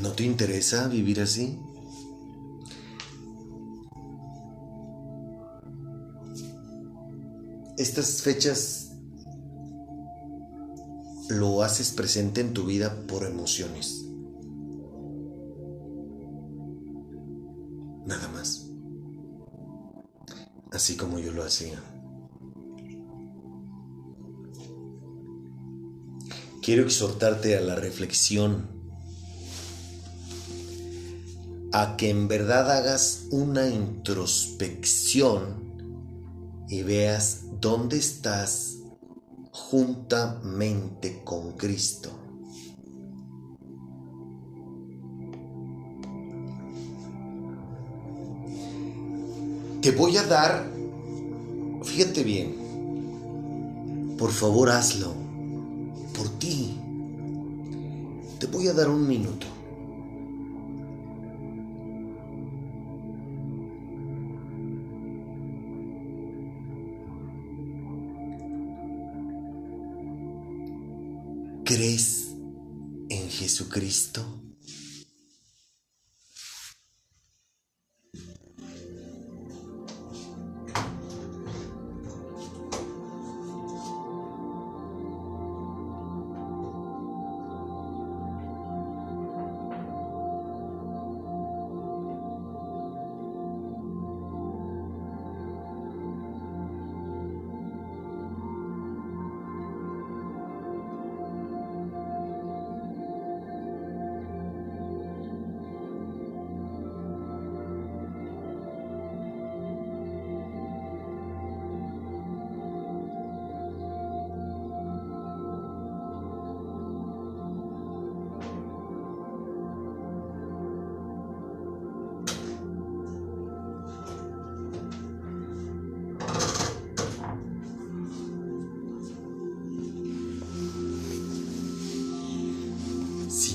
¿No 0.00 0.12
te 0.12 0.24
interesa 0.24 0.88
vivir 0.88 1.20
así? 1.20 1.58
Estas 7.76 8.22
fechas 8.22 8.85
lo 11.28 11.62
haces 11.62 11.90
presente 11.90 12.40
en 12.40 12.52
tu 12.54 12.64
vida 12.64 13.06
por 13.06 13.24
emociones. 13.24 14.04
Nada 18.06 18.28
más. 18.28 18.66
Así 20.70 20.96
como 20.96 21.18
yo 21.18 21.32
lo 21.32 21.42
hacía. 21.42 21.82
Quiero 26.62 26.82
exhortarte 26.82 27.56
a 27.56 27.60
la 27.60 27.76
reflexión 27.76 28.76
a 31.72 31.96
que 31.96 32.10
en 32.10 32.26
verdad 32.26 32.70
hagas 32.70 33.26
una 33.30 33.68
introspección 33.68 35.66
y 36.68 36.82
veas 36.82 37.42
dónde 37.60 37.98
estás 37.98 38.78
juntamente 39.70 41.22
con 41.24 41.52
Cristo. 41.52 42.10
Te 49.82 49.90
voy 49.90 50.16
a 50.16 50.22
dar, 50.24 50.70
fíjate 51.82 52.22
bien, 52.22 52.54
por 54.16 54.30
favor 54.30 54.70
hazlo, 54.70 55.12
por 56.16 56.28
ti. 56.38 56.78
Te 58.38 58.46
voy 58.46 58.68
a 58.68 58.72
dar 58.72 58.88
un 58.88 59.06
minuto. 59.08 59.55
Jesucristo? 73.56 74.45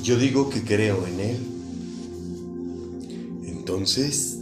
Yo 0.04 0.18
digo 0.18 0.50
que 0.50 0.64
creo 0.64 1.06
en 1.06 1.20
Él, 1.20 1.52
entonces, 3.46 4.40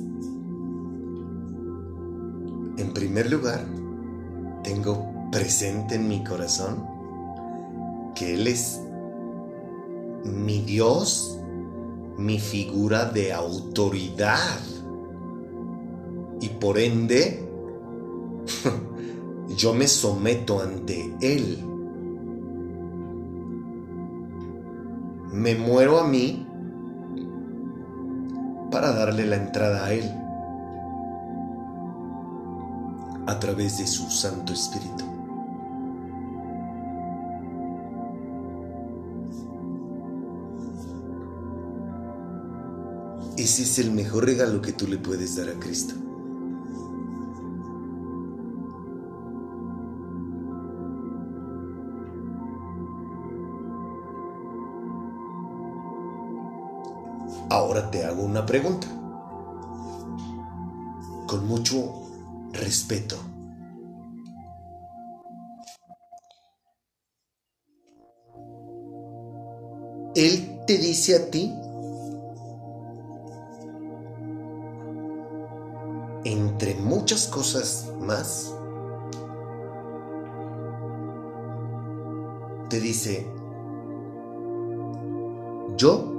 en 2.78 2.94
primer 2.94 3.30
lugar, 3.30 3.66
tengo 4.64 5.30
presente 5.32 5.96
en 5.96 6.08
mi 6.08 6.24
corazón 6.24 6.84
que 8.16 8.34
Él 8.34 8.48
es 8.48 8.80
mi 10.24 10.62
Dios, 10.62 11.38
mi 12.18 12.40
figura 12.40 13.06
de 13.06 13.34
autoridad. 13.34 14.60
Y 16.42 16.50
por 16.50 16.80
ende, 16.80 17.44
yo 19.58 19.74
me 19.74 19.88
someto 19.88 20.62
ante 20.62 21.14
Él. 21.22 21.60
Me 25.40 25.56
muero 25.56 26.02
a 26.02 26.04
mí 26.06 26.46
para 28.70 28.92
darle 28.92 29.26
la 29.26 29.38
entrada 29.38 29.86
a 29.86 29.94
Él 29.94 30.04
a 33.26 33.40
través 33.40 33.78
de 33.78 33.88
su 33.88 34.12
Santo 34.12 34.52
Espíritu. 34.52 35.06
Ese 43.38 43.64
es 43.64 43.80
el 43.80 43.92
mejor 43.92 44.26
regalo 44.26 44.62
que 44.62 44.74
tú 44.74 44.88
le 44.88 44.98
puedes 44.98 45.38
dar 45.38 45.48
a 45.48 45.58
Cristo. 45.58 46.09
Ahora 57.60 57.92
te 57.92 58.06
hago 58.06 58.24
una 58.24 58.46
pregunta. 58.46 58.88
Con 61.28 61.46
mucho 61.46 62.08
respeto. 62.54 63.18
Él 70.16 70.62
te 70.66 70.78
dice 70.78 71.18
a 71.18 71.30
ti, 71.30 71.54
entre 76.24 76.76
muchas 76.76 77.28
cosas 77.28 77.92
más, 78.00 78.56
te 82.70 82.80
dice, 82.80 83.28
yo 85.76 86.19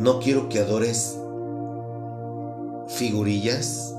no 0.00 0.18
quiero 0.18 0.48
que 0.48 0.60
adores 0.60 1.18
figurillas, 2.88 3.94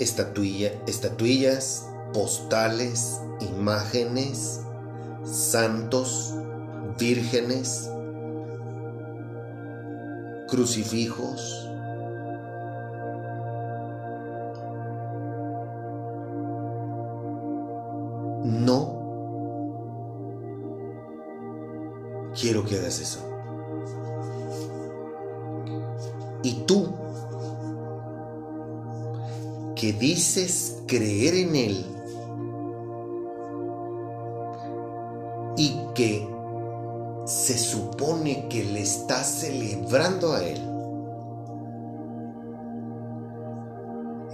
estatuillas, 0.00 1.88
postales, 2.12 3.20
imágenes, 3.40 4.60
santos, 5.22 6.34
vírgenes, 6.98 7.88
crucifijos. 10.48 11.68
No 18.42 18.94
quiero 22.34 22.64
que 22.64 22.78
hagas 22.78 22.98
eso. 22.98 23.33
Y 26.44 26.52
tú, 26.66 26.88
que 29.74 29.94
dices 29.94 30.76
creer 30.86 31.34
en 31.34 31.56
Él 31.56 31.86
y 35.56 35.74
que 35.94 36.28
se 37.24 37.56
supone 37.56 38.46
que 38.48 38.62
le 38.62 38.82
estás 38.82 39.26
celebrando 39.26 40.34
a 40.34 40.44
Él 40.44 40.60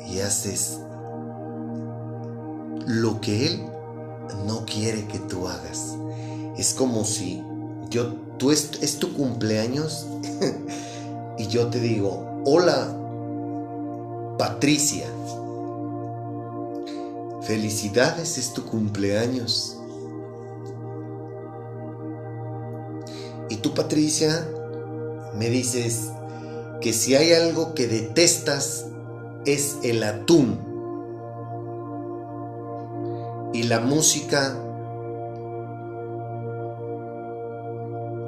y 0.09 0.19
haces 0.19 0.81
lo 2.87 3.21
que 3.21 3.47
Él 3.47 3.67
no 4.47 4.65
quiere 4.67 5.07
que 5.07 5.21
tú 5.21 5.47
hagas. 5.47 5.97
Es 6.57 6.75
como 6.75 7.05
si 7.05 7.41
yo, 7.89 8.15
tú 8.37 8.51
es, 8.51 8.71
es 8.83 8.99
tu 8.99 9.15
cumpleaños 9.15 10.07
yo 11.51 11.67
te 11.67 11.81
digo, 11.81 12.43
hola 12.45 12.97
Patricia, 14.39 15.07
felicidades, 17.43 18.39
es 18.39 18.55
tu 18.55 18.65
cumpleaños. 18.65 19.77
Y 23.49 23.57
tú 23.57 23.75
Patricia 23.75 24.49
me 25.35 25.51
dices 25.51 26.11
que 26.81 26.93
si 26.93 27.17
hay 27.17 27.33
algo 27.33 27.75
que 27.75 27.89
detestas 27.89 28.87
es 29.45 29.77
el 29.83 30.03
atún 30.05 30.59
y 33.53 33.65
la 33.65 33.81
música 33.81 34.57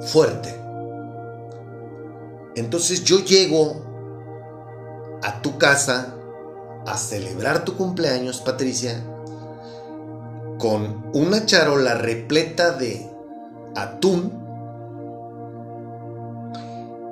fuerte. 0.01 0.62
Entonces 2.55 3.03
yo 3.03 3.19
llego 3.19 5.19
a 5.23 5.41
tu 5.41 5.57
casa 5.57 6.15
a 6.85 6.97
celebrar 6.97 7.65
tu 7.65 7.75
cumpleaños, 7.75 8.41
Patricia, 8.41 9.03
con 10.59 11.09
una 11.13 11.45
charola 11.45 11.95
repleta 11.95 12.71
de 12.71 13.09
atún 13.75 14.31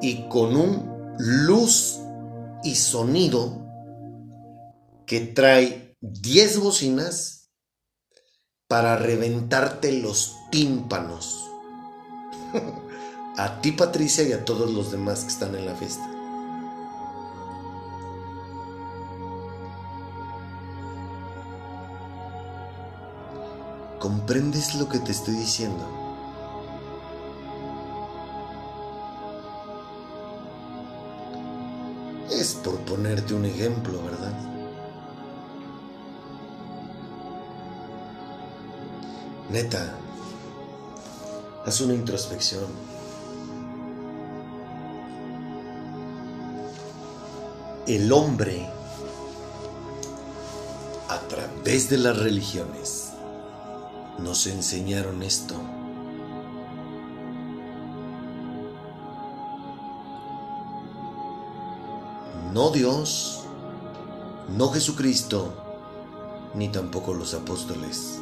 y 0.02 0.28
con 0.28 0.56
un 0.56 1.16
luz 1.18 2.00
y 2.64 2.76
sonido 2.76 3.62
que 5.06 5.22
trae 5.22 5.98
10 6.02 6.60
bocinas 6.60 7.50
para 8.68 8.96
reventarte 8.96 9.92
los 9.92 10.36
tímpanos. 10.52 11.50
a 13.38 13.62
ti 13.62 13.72
Patricia 13.72 14.24
y 14.28 14.34
a 14.34 14.44
todos 14.46 14.72
los 14.72 14.92
demás 14.92 15.22
que 15.22 15.30
están 15.30 15.56
en 15.56 15.66
la 15.66 15.76
fiesta. 15.76 16.08
¿Comprendes 24.00 24.76
lo 24.76 24.90
que 24.90 25.00
te 25.00 25.12
estoy 25.12 25.36
diciendo? 25.36 25.88
Es 32.32 32.56
por 32.56 32.80
ponerte 32.80 33.36
un 33.36 33.46
ejemplo, 33.46 34.02
¿verdad? 34.04 34.34
Neta, 39.52 39.94
haz 41.66 41.82
una 41.82 41.94
introspección. 41.94 42.66
El 47.96 48.14
hombre, 48.14 48.70
a 51.10 51.20
través 51.28 51.90
de 51.90 51.98
las 51.98 52.18
religiones, 52.18 53.12
nos 54.18 54.48
enseñaron 54.48 55.24
esto. 55.24 55.56
No 62.54 62.70
Dios, 62.70 63.44
no 64.58 64.70
Jesucristo, 64.70 65.54
ni 66.56 66.70
tampoco 66.70 67.14
los 67.14 67.34
apóstoles. 67.34 68.22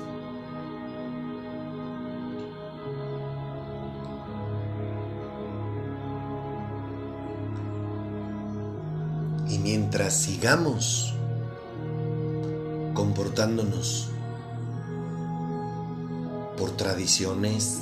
Sigamos 10.10 11.14
comportándonos 12.94 14.10
por 16.58 16.72
tradiciones, 16.72 17.80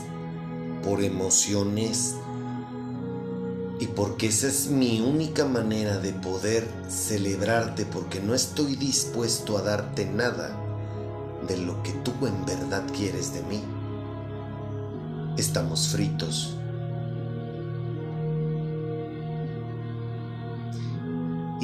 por 0.84 1.04
emociones, 1.04 2.16
y 3.80 3.88
porque 3.88 4.28
esa 4.28 4.48
es 4.48 4.68
mi 4.68 5.02
única 5.02 5.46
manera 5.46 6.00
de 6.00 6.12
poder 6.14 6.68
celebrarte 6.90 7.86
porque 7.86 8.20
no 8.20 8.34
estoy 8.34 8.76
dispuesto 8.76 9.58
a 9.58 9.62
darte 9.62 10.06
nada 10.06 10.56
de 11.48 11.58
lo 11.58 11.82
que 11.84 11.92
tú 11.92 12.12
en 12.26 12.46
verdad 12.46 12.84
quieres 12.96 13.34
de 13.34 13.44
mí. 13.44 13.62
estamos 15.38 15.90
fritos. 15.90 16.56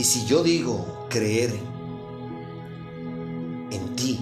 Y 0.04 0.06
si 0.06 0.26
yo 0.26 0.44
digo 0.44 1.08
creer 1.10 1.58
en 3.72 3.96
ti, 3.96 4.20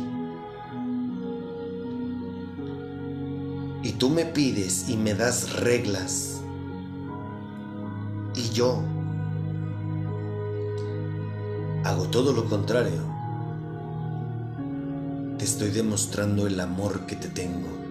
y 3.81 3.91
tú 3.93 4.11
me 4.11 4.25
pides 4.25 4.89
y 4.89 4.95
me 4.95 5.15
das 5.15 5.53
reglas, 5.53 6.43
y 8.35 8.47
yo 8.51 8.83
hago 11.83 12.03
todo 12.11 12.31
lo 12.31 12.45
contrario, 12.45 13.01
te 15.39 15.45
estoy 15.45 15.71
demostrando 15.71 16.45
el 16.45 16.59
amor 16.59 17.07
que 17.07 17.15
te 17.15 17.27
tengo. 17.27 17.90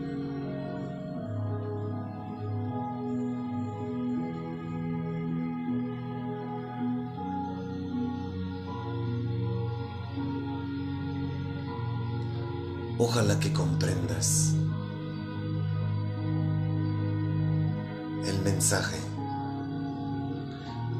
Ojalá 13.02 13.40
que 13.40 13.50
comprendas 13.50 14.50
el 18.26 18.38
mensaje. 18.44 18.98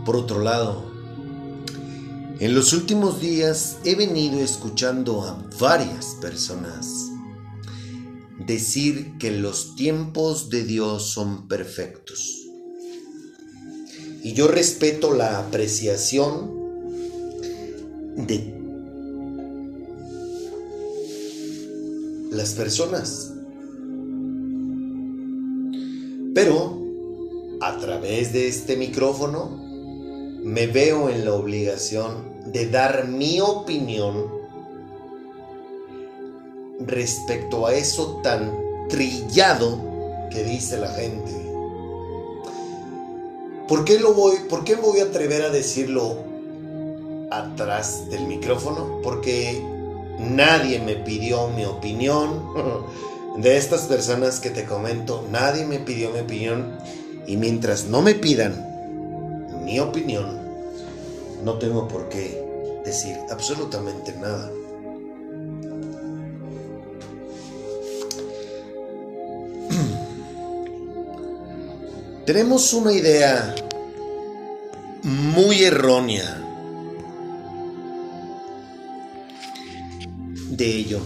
Por 0.06 0.16
otro 0.16 0.40
lado, 0.40 0.90
en 2.38 2.54
los 2.54 2.72
últimos 2.72 3.20
días 3.20 3.76
he 3.84 3.96
venido 3.96 4.40
escuchando 4.40 5.24
a 5.24 5.46
varias 5.60 6.16
personas 6.22 7.10
decir 8.46 9.18
que 9.18 9.30
los 9.30 9.76
tiempos 9.76 10.48
de 10.48 10.64
Dios 10.64 11.10
son 11.10 11.48
perfectos. 11.48 12.46
Y 14.22 14.32
yo 14.32 14.48
respeto 14.48 15.12
la 15.12 15.38
apreciación 15.38 16.59
las 22.30 22.54
personas. 22.54 23.34
Pero 26.34 26.80
a 27.60 27.76
través 27.78 28.32
de 28.32 28.48
este 28.48 28.76
micrófono 28.76 29.50
me 30.42 30.66
veo 30.66 31.10
en 31.10 31.24
la 31.24 31.34
obligación 31.34 32.30
de 32.46 32.70
dar 32.70 33.08
mi 33.08 33.40
opinión 33.40 34.26
respecto 36.86 37.66
a 37.66 37.74
eso 37.74 38.20
tan 38.22 38.56
trillado 38.88 39.78
que 40.30 40.44
dice 40.44 40.78
la 40.78 40.88
gente. 40.88 41.30
¿Por 43.68 43.84
qué 43.84 43.98
lo 43.98 44.14
voy, 44.14 44.36
por 44.48 44.64
qué 44.64 44.76
voy 44.76 45.00
a 45.00 45.04
atrever 45.04 45.42
a 45.42 45.50
decirlo 45.50 46.16
atrás 47.30 48.08
del 48.10 48.26
micrófono? 48.26 49.00
Porque 49.02 49.62
Nadie 50.20 50.78
me 50.80 50.96
pidió 50.96 51.48
mi 51.48 51.64
opinión. 51.64 52.44
De 53.38 53.56
estas 53.56 53.82
personas 53.82 54.40
que 54.40 54.50
te 54.50 54.64
comento, 54.64 55.24
nadie 55.30 55.64
me 55.64 55.78
pidió 55.78 56.10
mi 56.10 56.18
opinión. 56.18 56.76
Y 57.26 57.36
mientras 57.36 57.84
no 57.86 58.02
me 58.02 58.14
pidan 58.14 58.66
mi 59.64 59.80
opinión, 59.80 60.40
no 61.44 61.58
tengo 61.58 61.86
por 61.88 62.08
qué 62.08 62.42
decir 62.84 63.16
absolutamente 63.30 64.12
nada. 64.20 64.50
Tenemos 72.26 72.74
una 72.74 72.92
idea 72.92 73.54
muy 75.02 75.64
errónea 75.64 76.49
ello. 80.66 81.00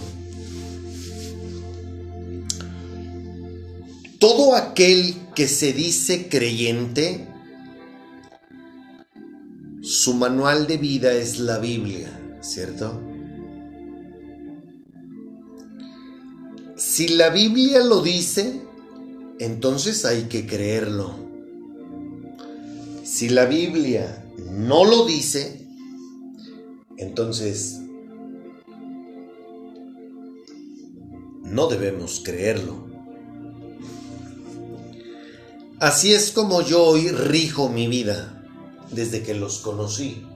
Todo 4.19 4.55
aquel 4.55 5.15
que 5.35 5.49
se 5.49 5.73
dice 5.73 6.29
creyente, 6.29 7.29
su 9.83 10.15
manual 10.15 10.67
de 10.67 10.79
vida 10.79 11.13
es 11.13 11.39
la 11.39 11.59
Biblia, 11.59 12.09
¿cierto? 12.41 13.03
Si 16.77 17.09
la 17.09 17.31
Biblia 17.31 17.85
lo 17.85 18.01
dice, 18.01 18.63
entonces 19.39 20.05
hay 20.05 20.25
que 20.25 20.47
creerlo. 20.47 21.15
Si 23.05 23.29
la 23.29 23.45
Biblia 23.45 24.25
no 24.51 24.85
lo 24.85 25.05
dice, 25.05 25.67
entonces 26.97 27.84
no 31.55 31.69
debemos 31.69 32.21
creerlo. 32.25 32.85
Así 35.79 36.13
es 36.13 36.33
como 36.33 36.63
yo 36.63 36.83
hoy 36.83 37.11
rijo 37.11 37.69
mi 37.69 37.87
vida 37.87 38.45
desde 38.91 39.23
que 39.23 39.35
los 39.35 39.59
conocí. 39.59 40.27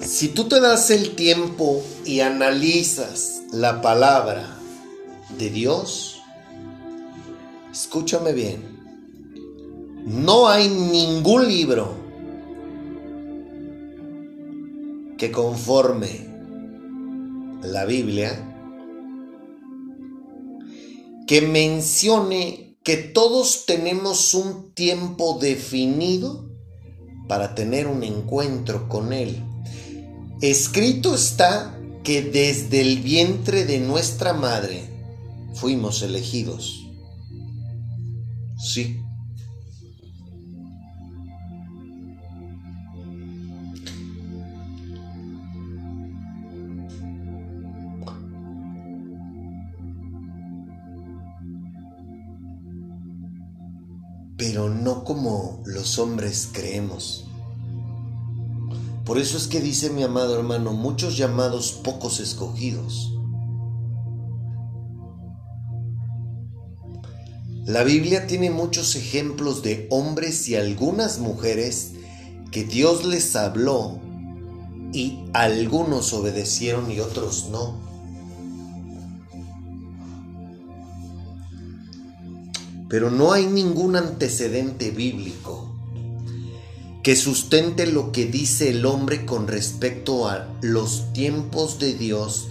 Si 0.00 0.28
tú 0.28 0.48
te 0.48 0.58
das 0.58 0.90
el 0.90 1.14
tiempo 1.16 1.84
y 2.06 2.20
analizas 2.20 3.42
la 3.52 3.82
palabra 3.82 4.56
de 5.36 5.50
Dios, 5.50 6.22
escúchame 7.70 8.32
bien, 8.32 8.62
no 10.06 10.48
hay 10.48 10.70
ningún 10.70 11.46
libro 11.46 11.94
que 15.18 15.30
conforme 15.30 16.29
la 17.62 17.84
Biblia 17.84 18.46
que 21.26 21.42
mencione 21.42 22.76
que 22.82 22.96
todos 22.96 23.66
tenemos 23.66 24.34
un 24.34 24.72
tiempo 24.74 25.38
definido 25.40 26.50
para 27.28 27.54
tener 27.54 27.86
un 27.86 28.02
encuentro 28.02 28.88
con 28.88 29.12
Él. 29.12 29.42
Escrito 30.40 31.14
está 31.14 31.78
que 32.02 32.22
desde 32.22 32.80
el 32.80 33.00
vientre 33.00 33.64
de 33.64 33.78
nuestra 33.78 34.32
madre 34.32 34.82
fuimos 35.54 36.02
elegidos. 36.02 36.86
Sí. 38.58 39.00
No 54.68 55.04
como 55.04 55.62
los 55.64 55.98
hombres 55.98 56.48
creemos. 56.52 57.26
Por 59.04 59.18
eso 59.18 59.36
es 59.36 59.46
que 59.46 59.60
dice 59.60 59.90
mi 59.90 60.02
amado 60.02 60.36
hermano, 60.36 60.72
muchos 60.72 61.16
llamados, 61.16 61.72
pocos 61.72 62.20
escogidos. 62.20 63.12
La 67.66 67.84
Biblia 67.84 68.26
tiene 68.26 68.50
muchos 68.50 68.96
ejemplos 68.96 69.62
de 69.62 69.86
hombres 69.90 70.48
y 70.48 70.56
algunas 70.56 71.18
mujeres 71.18 71.92
que 72.50 72.64
Dios 72.64 73.04
les 73.04 73.36
habló 73.36 74.00
y 74.92 75.20
algunos 75.32 76.12
obedecieron 76.12 76.90
y 76.90 77.00
otros 77.00 77.48
no. 77.50 77.89
Pero 82.90 83.08
no 83.08 83.32
hay 83.32 83.46
ningún 83.46 83.94
antecedente 83.94 84.90
bíblico 84.90 85.72
que 87.04 87.14
sustente 87.14 87.86
lo 87.86 88.10
que 88.10 88.26
dice 88.26 88.70
el 88.70 88.84
hombre 88.84 89.24
con 89.24 89.46
respecto 89.46 90.28
a 90.28 90.48
los 90.60 91.12
tiempos 91.12 91.78
de 91.78 91.94
Dios 91.94 92.48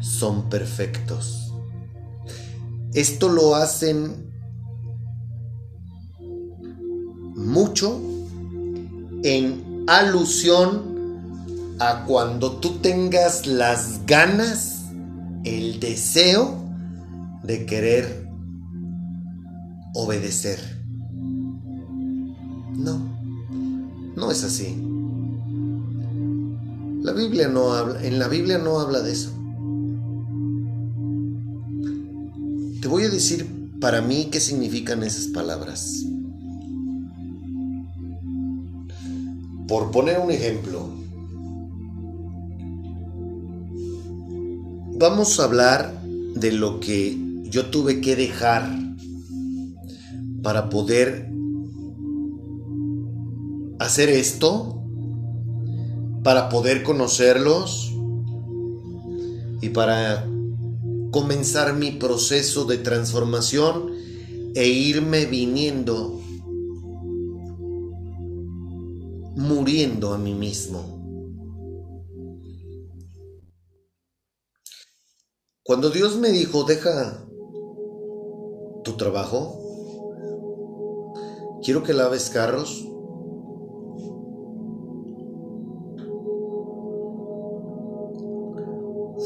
son 0.00 0.50
perfectos. 0.50 1.52
Esto 2.92 3.30
lo 3.30 3.56
hacen 3.56 4.30
mucho 7.34 7.98
en 9.24 9.84
alusión 9.88 11.76
a 11.80 12.04
cuando 12.04 12.58
tú 12.58 12.78
tengas 12.80 13.46
las 13.46 14.04
ganas, 14.04 14.82
el 15.44 15.80
deseo 15.80 16.62
de 17.42 17.64
querer 17.64 18.27
obedecer. 19.94 20.58
No, 22.76 23.00
no 24.16 24.30
es 24.30 24.44
así. 24.44 24.76
La 27.02 27.12
Biblia 27.12 27.48
no 27.48 27.72
habla, 27.72 28.04
en 28.04 28.18
la 28.18 28.28
Biblia 28.28 28.58
no 28.58 28.80
habla 28.80 29.00
de 29.00 29.12
eso. 29.12 29.30
Te 32.80 32.88
voy 32.88 33.04
a 33.04 33.08
decir 33.08 33.46
para 33.80 34.02
mí 34.02 34.28
qué 34.30 34.40
significan 34.40 35.02
esas 35.02 35.26
palabras. 35.28 36.04
Por 39.66 39.90
poner 39.90 40.18
un 40.18 40.30
ejemplo, 40.30 40.88
vamos 44.98 45.38
a 45.38 45.44
hablar 45.44 46.02
de 46.34 46.52
lo 46.52 46.80
que 46.80 47.18
yo 47.44 47.66
tuve 47.66 48.00
que 48.00 48.16
dejar 48.16 48.87
para 50.42 50.68
poder 50.68 51.30
hacer 53.78 54.08
esto, 54.08 54.82
para 56.22 56.48
poder 56.48 56.82
conocerlos 56.82 57.92
y 59.60 59.70
para 59.70 60.26
comenzar 61.10 61.74
mi 61.74 61.92
proceso 61.92 62.64
de 62.64 62.78
transformación 62.78 63.90
e 64.54 64.68
irme 64.68 65.26
viniendo, 65.26 66.20
muriendo 69.36 70.12
a 70.12 70.18
mí 70.18 70.34
mismo. 70.34 70.98
Cuando 75.62 75.90
Dios 75.90 76.16
me 76.16 76.30
dijo, 76.30 76.64
deja 76.64 77.24
tu 78.84 78.96
trabajo, 78.96 79.67
quiero 81.62 81.82
que 81.82 81.92
laves 81.92 82.30
carros, 82.30 82.84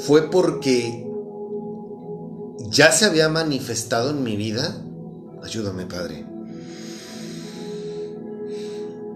fue 0.06 0.30
porque 0.30 1.06
ya 2.70 2.90
se 2.90 3.04
había 3.04 3.28
manifestado 3.28 4.10
en 4.10 4.22
mi 4.22 4.36
vida. 4.36 4.82
Ayúdame, 5.42 5.86
Padre. 5.86 6.26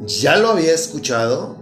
Ya 0.06 0.36
lo 0.36 0.50
había 0.50 0.74
escuchado. 0.74 1.56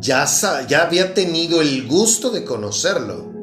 Ya, 0.00 0.26
ya 0.68 0.82
había 0.82 1.14
tenido 1.14 1.60
el 1.60 1.88
gusto 1.88 2.30
de 2.30 2.44
conocerlo. 2.44 3.35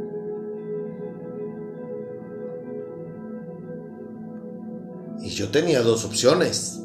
Yo 5.44 5.52
tenía 5.52 5.82
dos 5.82 6.06
opciones. 6.06 6.80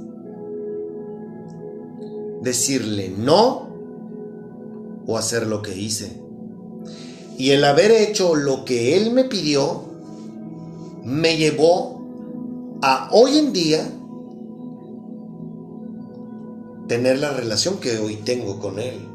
Decirle 2.43 3.09
no 3.17 3.69
o 5.07 5.17
hacer 5.17 5.47
lo 5.47 5.63
que 5.63 5.79
hice. 5.79 6.21
Y 7.37 7.51
el 7.51 7.63
haber 7.63 7.93
hecho 7.93 8.35
lo 8.35 8.65
que 8.65 8.97
Él 8.97 9.13
me 9.13 9.23
pidió, 9.23 9.85
me 11.05 11.37
llevó 11.37 12.81
a 12.83 13.09
hoy 13.13 13.39
en 13.39 13.53
día 13.53 13.93
tener 16.89 17.21
la 17.21 17.31
relación 17.31 17.79
que 17.79 17.97
hoy 17.99 18.17
tengo 18.17 18.59
con 18.59 18.81
Él. 18.81 19.07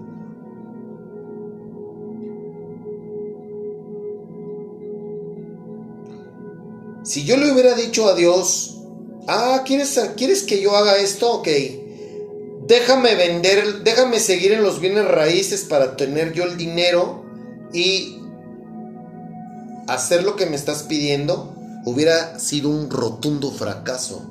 Si 7.04 7.26
yo 7.26 7.36
le 7.36 7.52
hubiera 7.52 7.76
dicho 7.76 8.08
a 8.08 8.16
Dios, 8.16 8.73
ah, 9.28 9.64
¿quieres, 9.66 10.00
¿quieres 10.16 10.44
que 10.44 10.62
yo 10.62 10.76
haga 10.76 10.98
esto? 10.98 11.32
Ok, 11.32 11.48
déjame 12.68 13.16
vender, 13.16 13.84
déjame 13.84 14.20
seguir 14.20 14.54
en 14.54 14.64
los 14.64 14.80
bienes 14.80 15.08
raíces 15.08 15.64
para 15.64 15.96
tener 15.96 16.34
yo 16.34 16.44
el 16.46 16.58
dinero 16.58 17.24
y 17.74 18.20
hacer 19.88 20.24
lo 20.24 20.36
que 20.36 20.46
me 20.46 20.56
estás 20.56 20.84
pidiendo 20.84 21.54
hubiera 21.86 22.40
sido 22.40 22.70
un 22.70 22.90
rotundo 22.90 23.52
fracaso. 23.52 24.30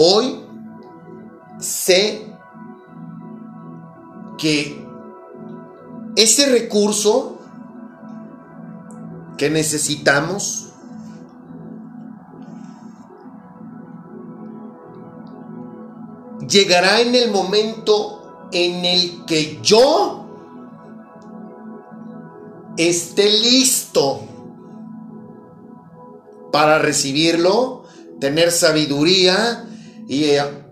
Hoy 0.00 0.37
sé 1.68 2.26
que 4.38 4.86
ese 6.16 6.46
recurso 6.46 7.38
que 9.36 9.50
necesitamos 9.50 10.68
llegará 16.48 17.00
en 17.00 17.14
el 17.14 17.30
momento 17.30 18.48
en 18.52 18.84
el 18.84 19.24
que 19.26 19.60
yo 19.62 20.26
esté 22.76 23.30
listo 23.30 24.22
para 26.50 26.78
recibirlo, 26.78 27.84
tener 28.18 28.50
sabiduría 28.50 29.68
y 30.08 30.24
eh, 30.24 30.67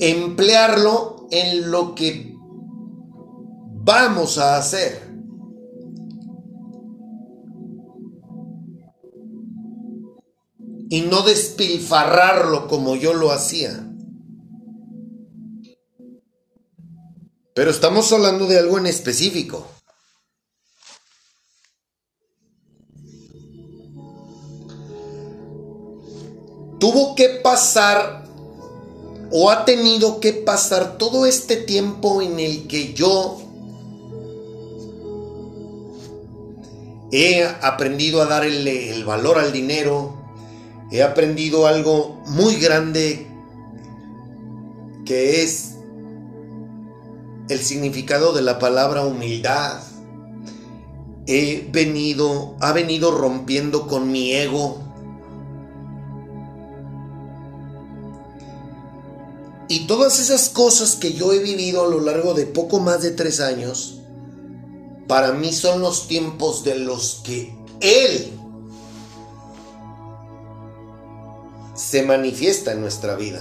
emplearlo 0.00 1.28
en 1.30 1.70
lo 1.70 1.94
que 1.94 2.34
vamos 3.84 4.38
a 4.38 4.56
hacer. 4.56 5.10
y 10.92 11.02
no 11.02 11.22
despilfarrarlo 11.22 12.66
como 12.66 12.96
yo 12.96 13.14
lo 13.14 13.30
hacía. 13.30 13.86
Pero 17.54 17.70
estamos 17.70 18.12
hablando 18.12 18.46
de 18.48 18.58
algo 18.58 18.76
en 18.76 18.86
específico. 18.86 19.66
Tuvo 26.80 27.14
que 27.14 27.28
pasar 27.28 28.24
o 29.32 29.50
ha 29.50 29.64
tenido 29.64 30.20
que 30.20 30.32
pasar 30.32 30.98
todo 30.98 31.26
este 31.26 31.56
tiempo 31.56 32.20
en 32.22 32.40
el 32.40 32.66
que 32.66 32.94
yo 32.94 33.38
he 37.12 37.44
aprendido 37.44 38.22
a 38.22 38.26
dar 38.26 38.44
el, 38.44 39.04
valor 39.04 39.38
al 39.38 39.52
dinero, 39.52 40.14
he 40.90 41.02
aprendido 41.02 41.66
algo 41.66 42.20
muy 42.26 42.56
grande 42.56 43.26
que 45.04 45.42
es 45.42 45.74
el 47.48 47.58
significado 47.58 48.32
de 48.32 48.42
la 48.42 48.58
palabra 48.58 49.04
humildad. 49.04 49.80
He 51.26 51.68
venido, 51.72 52.56
ha 52.60 52.72
venido 52.72 53.10
rompiendo 53.10 53.86
con 53.86 54.10
mi 54.10 54.32
ego. 54.32 54.89
Y 59.70 59.86
todas 59.86 60.18
esas 60.18 60.48
cosas 60.48 60.96
que 60.96 61.12
yo 61.12 61.32
he 61.32 61.38
vivido 61.38 61.84
a 61.84 61.88
lo 61.88 62.00
largo 62.00 62.34
de 62.34 62.44
poco 62.44 62.80
más 62.80 63.02
de 63.02 63.12
tres 63.12 63.38
años, 63.38 64.00
para 65.06 65.30
mí 65.30 65.52
son 65.52 65.80
los 65.80 66.08
tiempos 66.08 66.64
de 66.64 66.74
los 66.74 67.20
que 67.22 67.54
Él 67.78 68.32
se 71.76 72.02
manifiesta 72.02 72.72
en 72.72 72.80
nuestra 72.80 73.14
vida. 73.14 73.40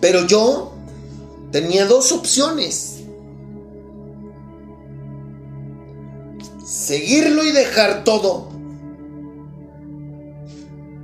Pero 0.00 0.26
yo 0.26 0.72
tenía 1.52 1.84
dos 1.84 2.12
opciones. 2.12 3.00
Seguirlo 6.64 7.44
y 7.44 7.52
dejar 7.52 8.04
todo. 8.04 8.49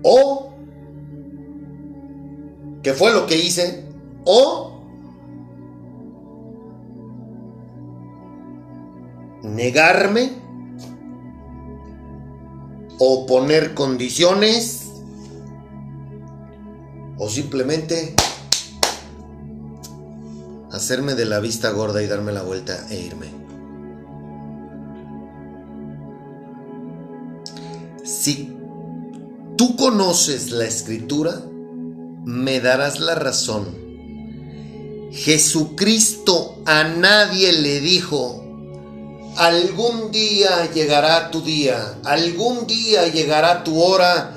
O, 0.08 0.52
que 2.80 2.92
fue 2.92 3.12
lo 3.12 3.26
que 3.26 3.36
hice, 3.36 3.88
o 4.24 4.80
negarme 9.42 10.30
o 13.00 13.26
poner 13.26 13.74
condiciones 13.74 14.92
o 17.18 17.28
simplemente 17.28 18.14
hacerme 20.70 21.16
de 21.16 21.24
la 21.24 21.40
vista 21.40 21.70
gorda 21.70 22.00
y 22.00 22.06
darme 22.06 22.32
la 22.32 22.42
vuelta 22.42 22.86
e 22.90 23.00
irme. 23.00 23.26
Si 28.04 28.55
tú 29.56 29.76
conoces 29.76 30.50
la 30.50 30.66
escritura, 30.66 31.42
me 32.24 32.60
darás 32.60 33.00
la 33.00 33.14
razón. 33.14 33.86
Jesucristo 35.12 36.56
a 36.66 36.84
nadie 36.84 37.52
le 37.52 37.80
dijo, 37.80 38.44
algún 39.36 40.10
día 40.10 40.70
llegará 40.72 41.30
tu 41.30 41.40
día, 41.40 41.98
algún 42.04 42.66
día 42.66 43.08
llegará 43.08 43.64
tu 43.64 43.80
hora. 43.80 44.36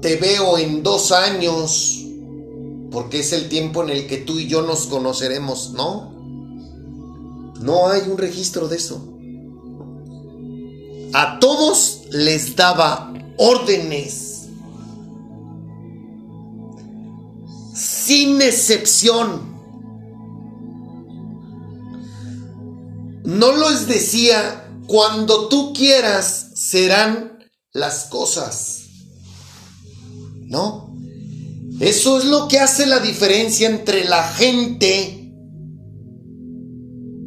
Te 0.00 0.16
veo 0.16 0.58
en 0.58 0.82
dos 0.82 1.12
años, 1.12 2.04
porque 2.90 3.20
es 3.20 3.32
el 3.32 3.48
tiempo 3.48 3.82
en 3.82 3.90
el 3.90 4.06
que 4.06 4.18
tú 4.18 4.38
y 4.38 4.46
yo 4.46 4.62
nos 4.62 4.86
conoceremos, 4.86 5.72
¿no? 5.72 6.12
No 7.60 7.88
hay 7.88 8.02
un 8.08 8.18
registro 8.18 8.68
de 8.68 8.76
eso. 8.76 9.13
A 11.16 11.38
todos 11.38 12.06
les 12.10 12.56
daba 12.56 13.14
órdenes, 13.36 14.48
sin 17.72 18.42
excepción. 18.42 19.54
No 23.22 23.52
les 23.56 23.86
decía, 23.86 24.68
cuando 24.88 25.46
tú 25.46 25.72
quieras 25.72 26.50
serán 26.56 27.38
las 27.72 28.06
cosas. 28.06 28.80
¿No? 30.40 30.96
Eso 31.78 32.18
es 32.18 32.24
lo 32.24 32.48
que 32.48 32.58
hace 32.58 32.86
la 32.86 32.98
diferencia 32.98 33.68
entre 33.68 34.02
la 34.02 34.26
gente 34.32 35.32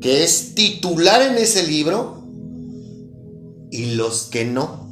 que 0.02 0.26
es 0.26 0.56
titular 0.56 1.22
en 1.22 1.38
ese 1.38 1.64
libro 1.64 2.17
y 3.78 3.94
los 3.94 4.24
que 4.24 4.44
no. 4.44 4.88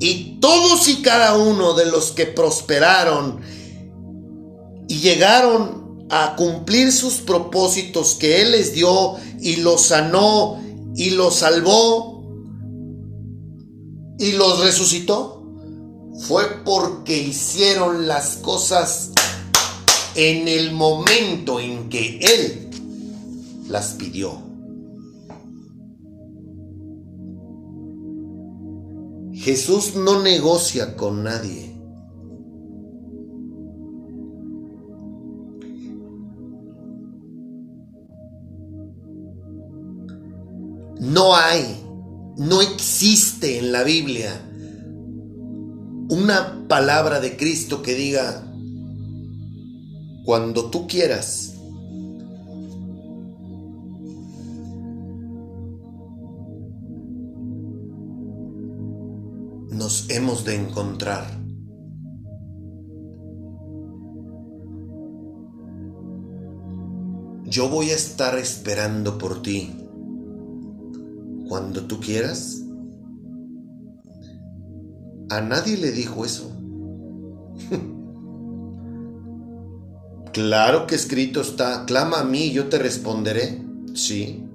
Y 0.00 0.38
todos 0.40 0.88
y 0.88 1.00
cada 1.02 1.36
uno 1.36 1.74
de 1.74 1.86
los 1.86 2.10
que 2.10 2.26
prosperaron 2.26 3.40
y 4.88 4.98
llegaron 4.98 6.06
a 6.10 6.34
cumplir 6.36 6.92
sus 6.92 7.14
propósitos 7.14 8.14
que 8.14 8.42
Él 8.42 8.52
les 8.52 8.74
dio 8.74 9.16
y 9.40 9.56
los 9.56 9.82
sanó 9.82 10.60
y 10.96 11.10
los 11.10 11.36
salvó 11.36 12.24
y 14.18 14.32
los 14.32 14.58
resucitó, 14.60 15.44
fue 16.26 16.64
porque 16.64 17.16
hicieron 17.16 18.08
las 18.08 18.38
cosas 18.38 19.12
en 20.16 20.48
el 20.48 20.72
momento 20.72 21.60
en 21.60 21.88
que 21.88 22.18
Él 22.18 22.70
las 23.68 23.92
pidió. 23.92 24.47
Jesús 29.48 29.94
no 29.94 30.20
negocia 30.20 30.94
con 30.94 31.24
nadie. 31.24 31.74
No 41.00 41.34
hay, 41.34 41.82
no 42.36 42.60
existe 42.60 43.58
en 43.58 43.72
la 43.72 43.84
Biblia 43.84 44.38
una 46.10 46.66
palabra 46.68 47.18
de 47.18 47.38
Cristo 47.38 47.80
que 47.80 47.94
diga, 47.94 48.44
cuando 50.26 50.68
tú 50.68 50.86
quieras, 50.86 51.54
de 60.18 60.56
encontrar. 60.56 61.24
Yo 67.44 67.68
voy 67.68 67.90
a 67.90 67.94
estar 67.94 68.36
esperando 68.36 69.16
por 69.16 69.42
ti 69.42 69.72
cuando 71.48 71.86
tú 71.86 72.00
quieras. 72.00 72.64
A 75.30 75.40
nadie 75.40 75.76
le 75.76 75.92
dijo 75.92 76.24
eso. 76.24 76.50
claro 80.32 80.88
que 80.88 80.96
escrito 80.96 81.42
está, 81.42 81.84
clama 81.86 82.20
a 82.20 82.24
mí 82.24 82.50
yo 82.50 82.68
te 82.68 82.78
responderé. 82.78 83.64
Sí. 83.94 84.47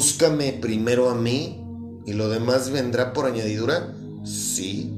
Búscame 0.00 0.54
primero 0.54 1.10
a 1.10 1.14
mí 1.14 1.62
y 2.06 2.14
lo 2.14 2.30
demás 2.30 2.70
vendrá 2.70 3.12
por 3.12 3.26
añadidura. 3.26 3.94
Sí, 4.24 4.90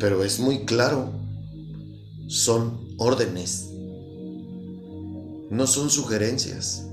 pero 0.00 0.24
es 0.24 0.40
muy 0.40 0.64
claro. 0.64 1.12
Son 2.26 2.76
órdenes. 2.98 3.70
No 5.48 5.68
son 5.68 5.90
sugerencias. 5.90 6.88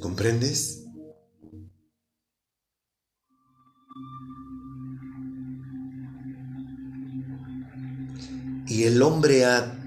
¿Comprendes? 0.00 0.81
El 8.84 9.00
hombre 9.00 9.44
ha, 9.44 9.78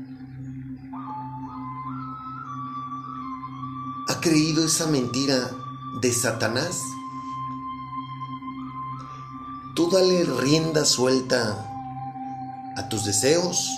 ha 4.08 4.22
creído 4.22 4.64
esa 4.64 4.88
mentira 4.88 5.52
de 6.02 6.14
Satanás. 6.14 6.80
Tú 9.76 9.90
dale 9.90 10.24
rienda 10.24 10.86
suelta 10.86 11.58
a 12.78 12.88
tus 12.88 13.04
deseos 13.04 13.70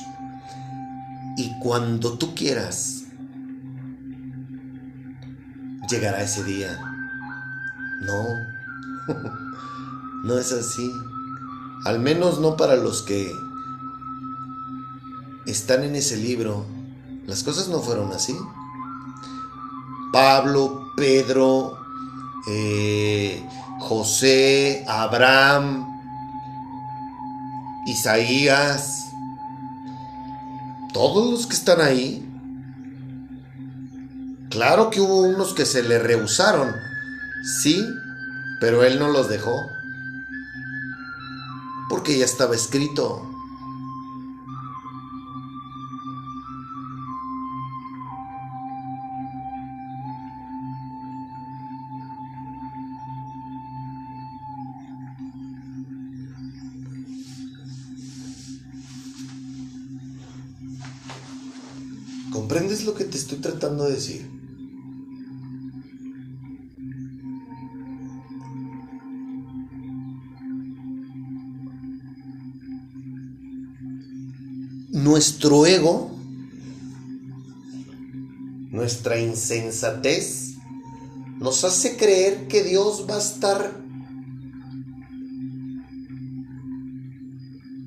y 1.35 1.57
cuando 1.61 2.19
tú 2.19 2.35
quieras 2.35 3.05
llegará 5.89 6.21
ese 6.21 6.43
día. 6.43 6.79
No, 8.01 8.23
no 10.25 10.37
es 10.37 10.51
así. 10.51 10.91
Al 11.85 11.99
menos 11.99 12.39
no 12.39 12.55
para 12.55 12.75
los 12.75 13.01
que 13.01 13.31
están 15.51 15.83
en 15.83 15.95
ese 15.95 16.17
libro, 16.17 16.65
las 17.25 17.43
cosas 17.43 17.67
no 17.67 17.81
fueron 17.81 18.11
así. 18.11 18.35
Pablo, 20.11 20.91
Pedro, 20.95 21.77
eh, 22.47 23.45
José, 23.79 24.85
Abraham, 24.87 25.85
Isaías, 27.85 29.05
todos 30.93 31.31
los 31.31 31.47
que 31.47 31.55
están 31.55 31.81
ahí, 31.81 32.27
claro 34.49 34.89
que 34.89 34.99
hubo 34.99 35.21
unos 35.21 35.53
que 35.53 35.65
se 35.65 35.83
le 35.83 35.99
rehusaron, 35.99 36.73
sí, 37.61 37.85
pero 38.59 38.83
él 38.83 38.97
no 38.99 39.09
los 39.09 39.29
dejó, 39.29 39.67
porque 41.89 42.17
ya 42.17 42.25
estaba 42.25 42.55
escrito. 42.55 43.26
Lo 62.87 62.95
que 62.95 63.03
te 63.03 63.17
estoy 63.17 63.39
tratando 63.39 63.85
de 63.85 63.93
decir? 63.93 64.31
Nuestro 74.89 75.65
ego, 75.65 76.17
nuestra 78.71 79.19
insensatez, 79.19 80.55
nos 81.39 81.63
hace 81.65 81.97
creer 81.97 82.47
que 82.47 82.63
Dios 82.63 83.05
va 83.07 83.15
a 83.15 83.19
estar 83.19 83.81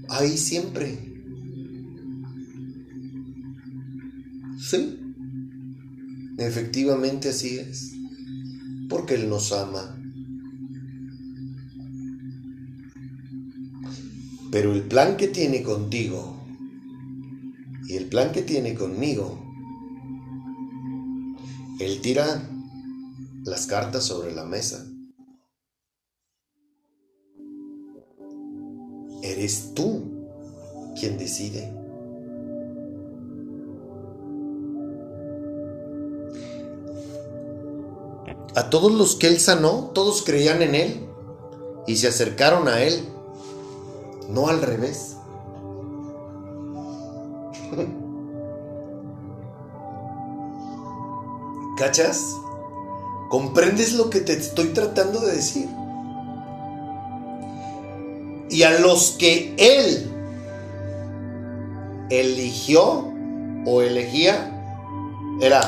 ahí 0.09 0.37
siempre. 0.37 1.10
Sí, 4.71 5.01
efectivamente 6.39 7.31
así 7.31 7.59
es, 7.59 7.93
porque 8.89 9.17
Él 9.17 9.29
nos 9.29 9.51
ama. 9.51 9.97
Pero 14.53 14.73
el 14.73 14.83
plan 14.83 15.17
que 15.17 15.27
tiene 15.27 15.65
contigo 15.65 16.47
y 17.89 17.97
el 17.97 18.07
plan 18.07 18.31
que 18.31 18.43
tiene 18.43 18.75
conmigo 18.75 19.45
Él 21.81 22.01
tira 22.01 22.49
las 23.43 23.67
cartas 23.67 24.05
sobre 24.05 24.33
la 24.33 24.45
mesa. 24.45 24.87
Eres 29.25 29.73
tú 29.75 30.29
quien 30.95 31.19
decide. 31.19 31.80
A 38.55 38.71
todos 38.71 38.93
los 38.93 39.15
que 39.15 39.29
él 39.29 39.39
sanó, 39.39 39.91
todos 39.95 40.23
creían 40.23 40.63
en 40.63 40.75
él 40.75 41.07
y 41.87 41.97
se 41.97 42.09
acercaron 42.09 42.67
a 42.69 42.83
él, 42.83 43.09
no 44.29 44.49
al 44.49 44.61
revés. 44.61 45.17
¿Cachas? 51.77 52.35
¿Comprendes 53.31 53.95
lo 53.95 54.11
que 54.11 54.21
te 54.21 54.33
estoy 54.33 54.69
tratando 54.69 55.21
de 55.21 55.37
decir? 55.37 55.69
Y 58.51 58.65
a 58.65 58.81
los 58.81 59.13
que 59.13 59.55
él 59.57 60.11
eligió 62.11 63.09
o 63.65 63.83
elegía, 63.83 64.53
era, 65.41 65.61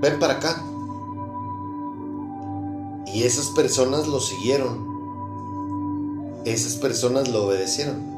ven 0.00 0.20
para 0.20 0.34
acá. 0.34 0.62
Y 3.14 3.22
esas 3.22 3.46
personas 3.46 4.08
lo 4.08 4.20
siguieron. 4.20 4.92
Esas 6.44 6.74
personas 6.74 7.28
lo 7.28 7.46
obedecieron. 7.46 8.12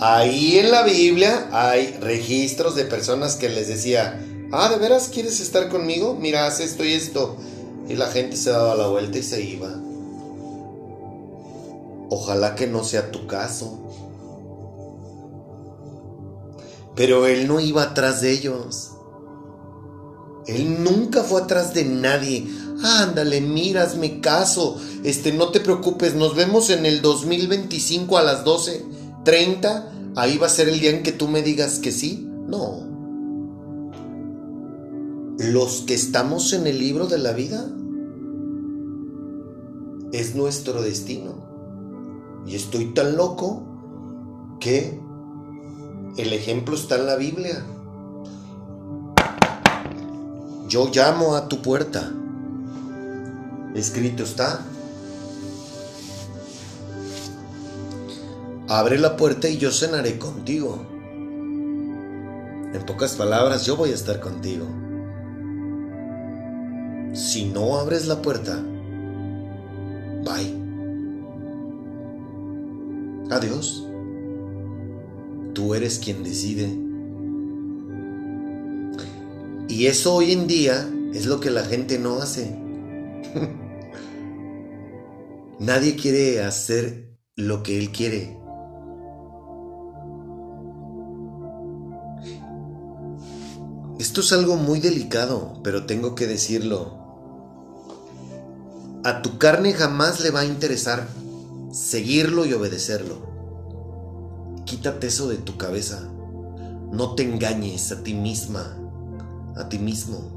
Ahí 0.00 0.58
en 0.58 0.72
la 0.72 0.82
Biblia 0.82 1.48
hay 1.52 1.96
registros 2.00 2.74
de 2.74 2.84
personas 2.84 3.36
que 3.36 3.48
les 3.48 3.68
decía, 3.68 4.20
ah, 4.52 4.68
¿de 4.68 4.76
veras 4.76 5.08
quieres 5.08 5.40
estar 5.40 5.68
conmigo? 5.68 6.14
Mira, 6.14 6.46
haz 6.46 6.58
esto 6.60 6.84
y 6.84 6.92
esto. 6.92 7.36
Y 7.88 7.94
la 7.94 8.08
gente 8.08 8.36
se 8.36 8.50
daba 8.50 8.74
la 8.74 8.88
vuelta 8.88 9.18
y 9.18 9.22
se 9.22 9.40
iba. 9.40 9.72
Ojalá 12.10 12.56
que 12.56 12.66
no 12.66 12.82
sea 12.82 13.12
tu 13.12 13.28
caso. 13.28 13.78
Pero 16.96 17.26
él 17.26 17.46
no 17.46 17.60
iba 17.60 17.84
atrás 17.84 18.20
de 18.20 18.32
ellos. 18.32 18.90
Él 20.46 20.82
nunca 20.82 21.22
fue 21.22 21.42
atrás 21.42 21.72
de 21.72 21.84
nadie. 21.84 22.46
Ándale, 22.82 23.40
miras, 23.40 23.96
me 23.96 24.20
caso. 24.20 24.76
Este, 25.02 25.32
no 25.32 25.48
te 25.48 25.60
preocupes, 25.60 26.14
nos 26.14 26.34
vemos 26.34 26.70
en 26.70 26.84
el 26.86 27.00
2025 27.02 28.18
a 28.18 28.22
las 28.22 28.44
12:30. 28.44 30.12
Ahí 30.14 30.38
va 30.38 30.46
a 30.46 30.50
ser 30.50 30.68
el 30.68 30.80
día 30.80 30.90
en 30.90 31.02
que 31.02 31.12
tú 31.12 31.28
me 31.28 31.42
digas 31.42 31.78
que 31.78 31.92
sí. 31.92 32.28
No. 32.46 32.86
Los 35.38 35.82
que 35.86 35.94
estamos 35.94 36.52
en 36.52 36.66
el 36.66 36.78
libro 36.78 37.06
de 37.06 37.18
la 37.18 37.32
vida 37.32 37.68
es 40.12 40.34
nuestro 40.34 40.82
destino. 40.82 41.46
Y 42.46 42.54
estoy 42.54 42.94
tan 42.94 43.16
loco 43.16 43.62
que 44.60 44.98
el 46.16 46.32
ejemplo 46.32 46.76
está 46.76 46.96
en 46.96 47.06
la 47.06 47.16
Biblia. 47.16 47.64
Yo 50.68 50.90
llamo 50.92 51.34
a 51.34 51.48
tu 51.48 51.60
puerta. 51.60 52.12
Escrito 53.76 54.22
está. 54.22 54.64
Abre 58.68 58.98
la 58.98 59.18
puerta 59.18 59.50
y 59.50 59.58
yo 59.58 59.70
cenaré 59.70 60.18
contigo. 60.18 60.86
En 62.72 62.82
pocas 62.86 63.16
palabras, 63.16 63.66
yo 63.66 63.76
voy 63.76 63.90
a 63.90 63.94
estar 63.94 64.18
contigo. 64.18 64.66
Si 67.12 67.44
no 67.44 67.76
abres 67.76 68.06
la 68.06 68.22
puerta, 68.22 68.64
bye. 70.24 70.56
Adiós. 73.30 73.86
Tú 75.52 75.74
eres 75.74 75.98
quien 75.98 76.24
decide. 76.24 76.74
Y 79.68 79.86
eso 79.86 80.14
hoy 80.14 80.32
en 80.32 80.46
día 80.46 80.88
es 81.12 81.26
lo 81.26 81.40
que 81.40 81.50
la 81.50 81.62
gente 81.62 81.98
no 81.98 82.16
hace. 82.16 82.58
Nadie 85.58 85.96
quiere 85.96 86.42
hacer 86.42 87.16
lo 87.34 87.62
que 87.62 87.78
él 87.78 87.92
quiere. 87.92 88.38
Esto 93.98 94.20
es 94.20 94.32
algo 94.32 94.56
muy 94.56 94.80
delicado, 94.80 95.60
pero 95.62 95.86
tengo 95.86 96.14
que 96.14 96.26
decirlo. 96.26 97.04
A 99.04 99.22
tu 99.22 99.38
carne 99.38 99.72
jamás 99.72 100.20
le 100.20 100.30
va 100.30 100.40
a 100.40 100.44
interesar 100.44 101.08
seguirlo 101.72 102.44
y 102.44 102.52
obedecerlo. 102.52 103.24
Quítate 104.66 105.06
eso 105.06 105.28
de 105.28 105.36
tu 105.36 105.56
cabeza. 105.56 106.10
No 106.92 107.14
te 107.14 107.22
engañes 107.22 107.92
a 107.92 108.02
ti 108.02 108.14
misma 108.14 108.76
a 109.56 109.68
ti 109.68 109.78
mismo. 109.78 110.35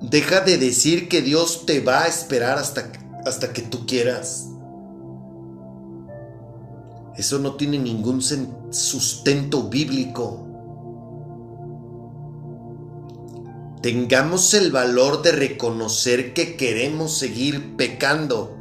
Deja 0.00 0.40
de 0.40 0.58
decir 0.58 1.08
que 1.08 1.22
Dios 1.22 1.66
te 1.66 1.80
va 1.80 2.02
a 2.02 2.06
esperar 2.06 2.58
hasta, 2.58 2.92
hasta 3.24 3.52
que 3.52 3.62
tú 3.62 3.86
quieras. 3.86 4.48
Eso 7.16 7.38
no 7.40 7.54
tiene 7.56 7.78
ningún 7.78 8.22
sustento 8.22 9.64
bíblico. 9.64 10.46
Tengamos 13.82 14.54
el 14.54 14.70
valor 14.70 15.22
de 15.22 15.32
reconocer 15.32 16.32
que 16.32 16.56
queremos 16.56 17.18
seguir 17.18 17.76
pecando. 17.76 18.56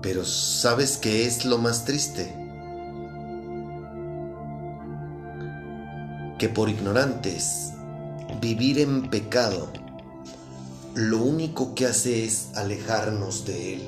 Pero 0.00 0.24
¿sabes 0.24 0.96
qué 0.96 1.26
es 1.26 1.44
lo 1.44 1.58
más 1.58 1.84
triste? 1.84 2.40
que 6.40 6.48
por 6.48 6.70
ignorantes 6.70 7.69
vivir 8.40 8.78
en 8.78 9.10
pecado 9.10 9.70
lo 10.94 11.22
único 11.22 11.74
que 11.74 11.86
hace 11.86 12.24
es 12.24 12.50
alejarnos 12.56 13.44
de 13.44 13.74
Él. 13.74 13.82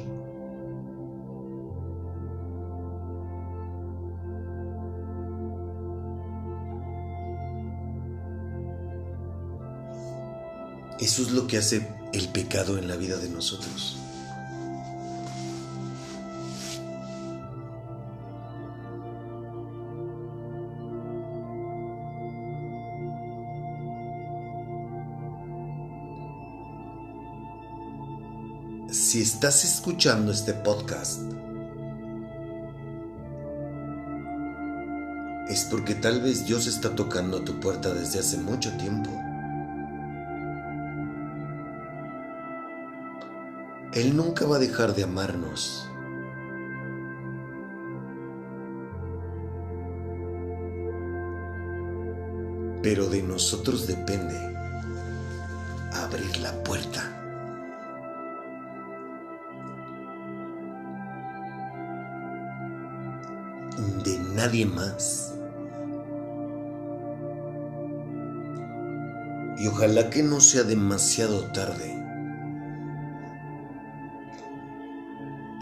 Eso 11.00 11.22
es 11.22 11.32
lo 11.32 11.48
que 11.48 11.58
hace 11.58 11.88
el 12.12 12.28
pecado 12.28 12.78
en 12.78 12.86
la 12.86 12.94
vida 12.94 13.16
de 13.16 13.28
nosotros. 13.28 13.98
Si 29.12 29.20
estás 29.20 29.62
escuchando 29.62 30.32
este 30.32 30.54
podcast, 30.54 31.20
es 35.50 35.66
porque 35.70 35.94
tal 35.94 36.22
vez 36.22 36.46
Dios 36.46 36.66
está 36.66 36.94
tocando 36.94 37.36
a 37.36 37.44
tu 37.44 37.60
puerta 37.60 37.92
desde 37.92 38.20
hace 38.20 38.38
mucho 38.38 38.74
tiempo. 38.78 39.10
Él 43.92 44.16
nunca 44.16 44.46
va 44.46 44.56
a 44.56 44.60
dejar 44.60 44.94
de 44.94 45.04
amarnos. 45.04 45.86
Pero 52.82 53.10
de 53.10 53.22
nosotros 53.22 53.86
depende 53.86 54.38
abrir 55.92 56.38
la 56.38 56.64
puerta. 56.64 57.21
Nadie 64.42 64.66
más. 64.66 65.38
Y 69.56 69.68
ojalá 69.68 70.10
que 70.10 70.24
no 70.24 70.40
sea 70.40 70.64
demasiado 70.64 71.52
tarde. 71.52 71.94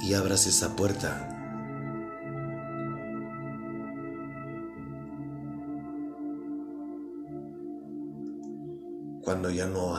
Y 0.03 0.15
abras 0.15 0.47
esa 0.47 0.75
puerta. 0.77 1.29
Cuando 9.23 9.51
ya 9.51 9.67
no 9.67 9.95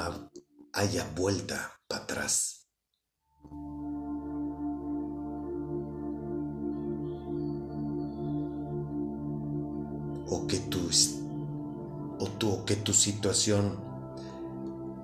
haya 0.73 1.05
vuelta 1.15 1.79
para 1.87 2.01
atrás. 2.01 2.60
O 10.41 10.47
que 10.47 10.59
tu, 10.59 10.79
o 12.19 12.27
tu, 12.27 12.65
que 12.65 12.75
tu 12.75 12.93
situación 12.93 13.77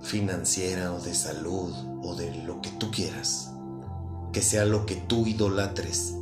financiera 0.01 0.93
o 0.93 0.99
de 0.99 1.13
salud 1.13 1.73
o 2.01 2.15
de 2.15 2.43
lo 2.43 2.61
que 2.61 2.69
tú 2.71 2.89
quieras, 2.91 3.53
que 4.31 4.41
sea 4.41 4.65
lo 4.65 4.85
que 4.85 4.95
tú 4.95 5.27
idolatres, 5.27 6.15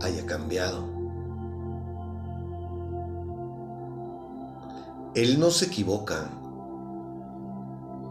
haya 0.00 0.24
cambiado. 0.26 0.86
Él 5.14 5.40
no 5.40 5.50
se 5.50 5.66
equivoca, 5.66 6.30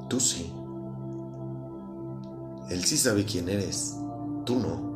tú 0.09 0.19
sí. 0.19 0.51
Él 2.69 2.83
sí 2.83 2.97
sabe 2.97 3.25
quién 3.25 3.47
eres, 3.47 3.95
tú 4.43 4.59
no. 4.59 4.94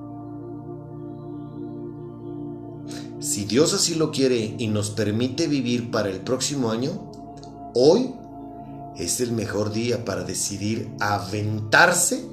Si 3.30 3.46
Dios 3.46 3.76
así 3.76 3.94
lo 3.94 4.10
quiere 4.12 4.56
y 4.58 4.70
nos 4.70 4.90
permite 4.90 5.46
vivir 5.46 5.92
para 5.92 6.10
el 6.10 6.20
próximo 6.22 6.72
año, 6.72 7.12
hoy 7.76 8.16
es 8.98 9.22
el 9.22 9.34
mejor 9.34 9.72
día 9.72 10.04
para 10.04 10.24
decidir 10.24 10.90
aventarse 11.00 12.26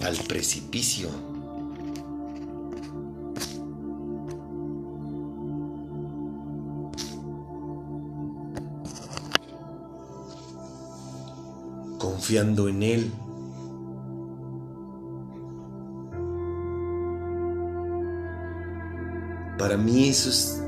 al 0.00 0.16
precipicio. 0.18 1.08
Confiando 11.98 12.68
en 12.68 12.84
Él 12.84 13.12
Para 19.62 19.76
mí 19.76 20.08
eso 20.08 20.28
es 20.28 20.60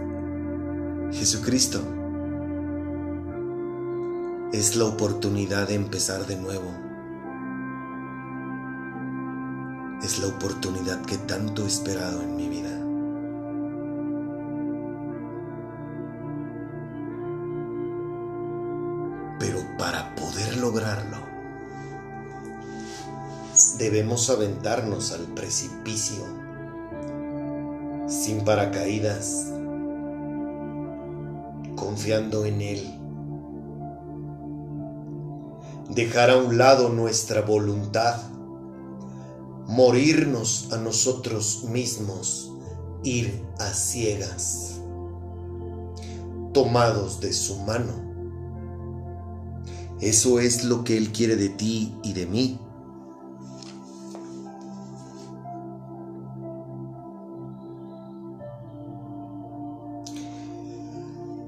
Jesucristo. 1.18 1.80
Es 4.52 4.76
la 4.76 4.84
oportunidad 4.84 5.66
de 5.66 5.74
empezar 5.74 6.24
de 6.26 6.36
nuevo. 6.36 6.72
Es 10.00 10.20
la 10.20 10.28
oportunidad 10.28 11.04
que 11.04 11.18
tanto 11.18 11.64
he 11.64 11.66
esperado 11.66 12.22
en 12.22 12.36
mi 12.36 12.48
vida. 12.48 12.70
Pero 19.40 19.58
para 19.76 20.14
poder 20.14 20.56
lograrlo, 20.58 21.18
debemos 23.76 24.30
aventarnos 24.30 25.10
al 25.10 25.22
precipicio 25.34 26.43
sin 28.24 28.42
paracaídas, 28.42 29.52
confiando 31.76 32.46
en 32.46 32.62
Él. 32.62 33.00
Dejar 35.90 36.30
a 36.30 36.38
un 36.38 36.56
lado 36.56 36.88
nuestra 36.88 37.42
voluntad, 37.42 38.22
morirnos 39.66 40.72
a 40.72 40.78
nosotros 40.78 41.64
mismos, 41.64 42.50
ir 43.02 43.42
a 43.58 43.74
ciegas, 43.74 44.80
tomados 46.54 47.20
de 47.20 47.34
su 47.34 47.58
mano. 47.58 47.92
Eso 50.00 50.40
es 50.40 50.64
lo 50.64 50.82
que 50.82 50.96
Él 50.96 51.12
quiere 51.12 51.36
de 51.36 51.50
ti 51.50 51.94
y 52.02 52.14
de 52.14 52.24
mí. 52.24 52.58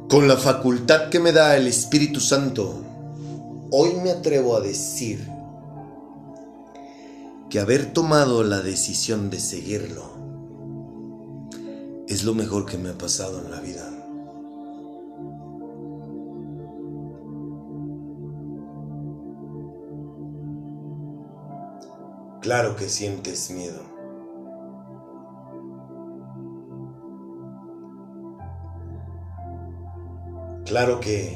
Con 0.08 0.28
la 0.28 0.36
facultad 0.36 1.08
que 1.10 1.18
me 1.18 1.32
da 1.32 1.56
el 1.56 1.66
Espíritu 1.66 2.20
Santo, 2.20 2.80
hoy 3.72 3.94
me 4.04 4.12
atrevo 4.12 4.54
a 4.54 4.60
decir 4.60 5.28
que 7.50 7.58
haber 7.58 7.92
tomado 7.92 8.44
la 8.44 8.60
decisión 8.60 9.30
de 9.30 9.40
seguirlo 9.40 10.04
es 12.06 12.22
lo 12.22 12.34
mejor 12.34 12.66
que 12.66 12.78
me 12.78 12.90
ha 12.90 12.96
pasado 12.96 13.40
en 13.40 13.50
la 13.50 13.60
vida. 13.60 13.90
Claro 22.42 22.76
que 22.76 22.88
sientes 22.88 23.50
miedo. 23.50 23.95
Claro 30.76 31.00
que 31.00 31.32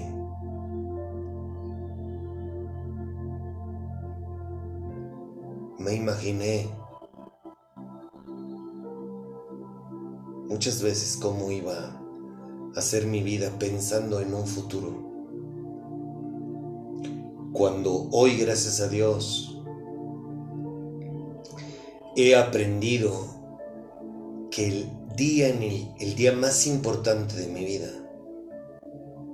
me 5.79 5.95
imaginé 5.95 6.69
muchas 10.47 10.83
veces 10.83 11.17
cómo 11.17 11.51
iba 11.51 11.99
a 12.77 12.81
ser 12.83 13.07
mi 13.07 13.23
vida 13.23 13.59
pensando 13.59 14.21
en 14.21 14.35
un 14.35 14.47
futuro. 14.47 14.93
Cuando 17.55 18.11
hoy, 18.11 18.37
gracias 18.37 18.83
a 18.83 18.89
Dios, 18.89 19.59
he 22.15 22.37
aprendido 22.37 23.11
que 24.51 24.69
el 24.69 24.91
día 25.17 25.49
en 25.49 25.63
el, 25.63 25.95
el 25.99 26.15
día 26.15 26.33
más 26.33 26.67
importante 26.67 27.37
de 27.37 27.47
mi 27.47 27.65
vida 27.65 27.91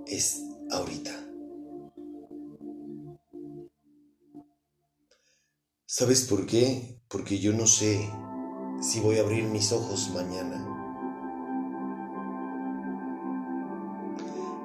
es 0.06 0.44
ahorita. 0.70 1.10
¿Sabes 5.84 6.24
por 6.24 6.46
qué? 6.46 7.00
Porque 7.08 7.38
yo 7.38 7.52
no 7.52 7.66
sé 7.66 8.10
si 8.80 9.00
voy 9.00 9.18
a 9.18 9.22
abrir 9.22 9.44
mis 9.44 9.72
ojos 9.72 10.10
mañana. 10.14 10.62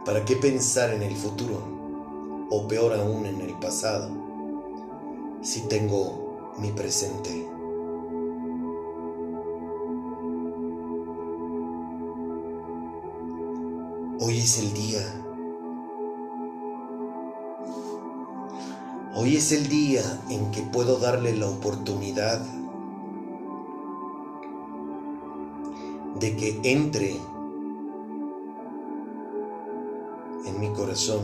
¿Para 0.05 0.25
qué 0.25 0.35
pensar 0.35 0.93
en 0.93 1.03
el 1.03 1.15
futuro? 1.15 2.47
O 2.49 2.67
peor 2.67 2.93
aún 2.93 3.25
en 3.25 3.39
el 3.41 3.57
pasado, 3.59 4.09
si 5.41 5.61
tengo 5.67 6.53
mi 6.59 6.71
presente. 6.71 7.47
Hoy 14.19 14.39
es 14.39 14.59
el 14.59 14.73
día 14.73 15.20
Hoy 19.21 19.35
es 19.35 19.51
el 19.51 19.69
día 19.69 20.01
en 20.31 20.49
que 20.49 20.63
puedo 20.63 20.97
darle 20.97 21.35
la 21.37 21.47
oportunidad 21.47 22.41
de 26.19 26.35
que 26.35 26.59
entre 26.63 27.17
en 30.43 30.59
mi 30.59 30.73
corazón 30.73 31.21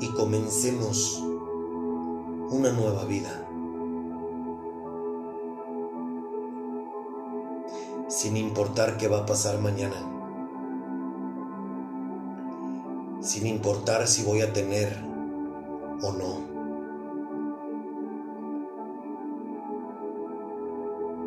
y 0.00 0.08
comencemos 0.14 1.22
una 2.48 2.72
nueva 2.72 3.04
vida. 3.04 3.46
Sin 8.08 8.38
importar 8.38 8.96
qué 8.96 9.08
va 9.08 9.18
a 9.18 9.26
pasar 9.26 9.60
mañana. 9.60 9.96
Sin 13.20 13.46
importar 13.46 14.08
si 14.08 14.22
voy 14.22 14.40
a 14.40 14.50
tener 14.50 15.13
o 16.02 16.12
no. 16.12 16.54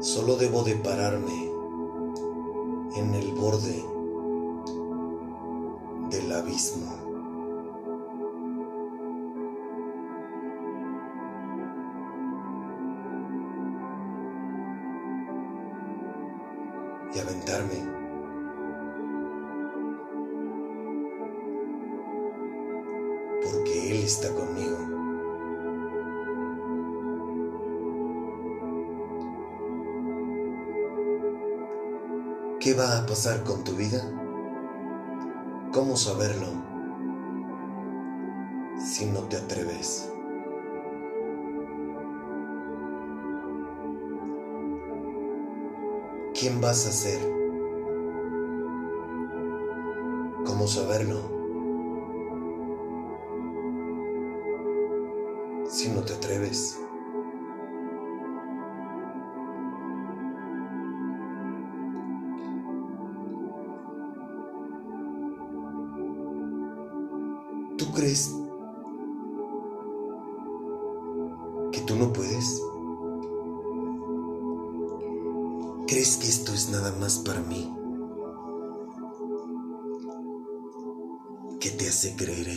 Solo 0.01 0.35
debo 0.35 0.63
de 0.63 0.75
pararme 0.75 1.51
en 2.95 3.13
el 3.13 3.33
borde 3.33 3.83
del 6.09 6.31
abismo. 6.31 7.06
¿Qué 33.17 33.23
vas 33.23 33.33
a 33.33 33.39
pasar 33.39 33.43
con 33.45 33.63
tu 33.63 33.71
vida? 33.71 33.99
¿Cómo 35.73 35.97
saberlo 35.97 36.49
si 38.77 39.07
no 39.07 39.21
te 39.21 39.37
atreves? 39.37 40.11
¿Quién 46.39 46.61
vas 46.61 46.85
a 46.85 46.91
ser? 46.91 47.19
¿Cómo 50.45 50.67
saberlo? 50.67 51.19
Si 55.67 55.89
no 55.89 56.01
te 56.03 56.13
atreves. 56.13 56.86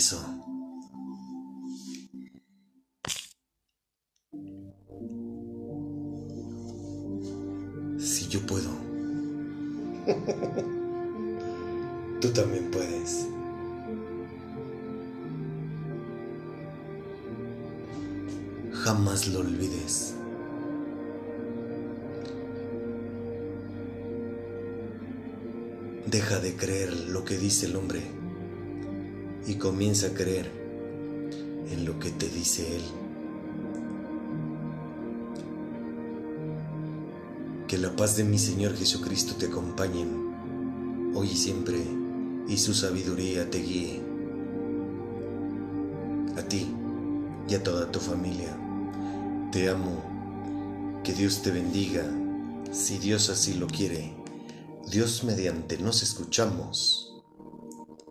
Si 0.00 0.16
yo 8.28 8.40
puedo, 8.46 8.70
tú 12.22 12.28
también 12.30 12.70
puedes. 12.70 13.26
Jamás 18.72 19.28
lo 19.28 19.40
olvides. 19.40 20.14
Deja 26.06 26.40
de 26.40 26.56
creer 26.56 26.94
lo 27.10 27.22
que 27.26 27.36
dice 27.36 27.66
el 27.66 27.76
hombre 27.76 28.19
comienza 29.60 30.08
a 30.08 30.14
creer 30.14 30.50
en 31.70 31.84
lo 31.84 32.00
que 32.00 32.10
te 32.10 32.28
dice 32.28 32.76
Él. 32.76 32.82
Que 37.68 37.78
la 37.78 37.94
paz 37.94 38.16
de 38.16 38.24
mi 38.24 38.38
Señor 38.38 38.74
Jesucristo 38.74 39.34
te 39.38 39.46
acompañe 39.46 40.06
hoy 41.14 41.28
y 41.28 41.36
siempre 41.36 41.78
y 42.48 42.56
su 42.56 42.74
sabiduría 42.74 43.48
te 43.48 43.58
guíe. 43.58 44.02
A 46.36 46.42
ti 46.42 46.66
y 47.48 47.54
a 47.54 47.62
toda 47.62 47.92
tu 47.92 48.00
familia. 48.00 48.56
Te 49.52 49.68
amo. 49.68 50.02
Que 51.04 51.12
Dios 51.12 51.42
te 51.42 51.50
bendiga. 51.50 52.04
Si 52.72 52.98
Dios 52.98 53.28
así 53.28 53.54
lo 53.54 53.66
quiere. 53.66 54.14
Dios 54.90 55.22
mediante 55.22 55.78
nos 55.78 56.02
escuchamos 56.02 57.22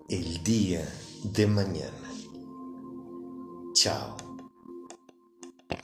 el 0.07 0.43
día 0.43 0.87
de 1.23 1.47
mañana. 1.47 2.09
Chao. 3.73 4.28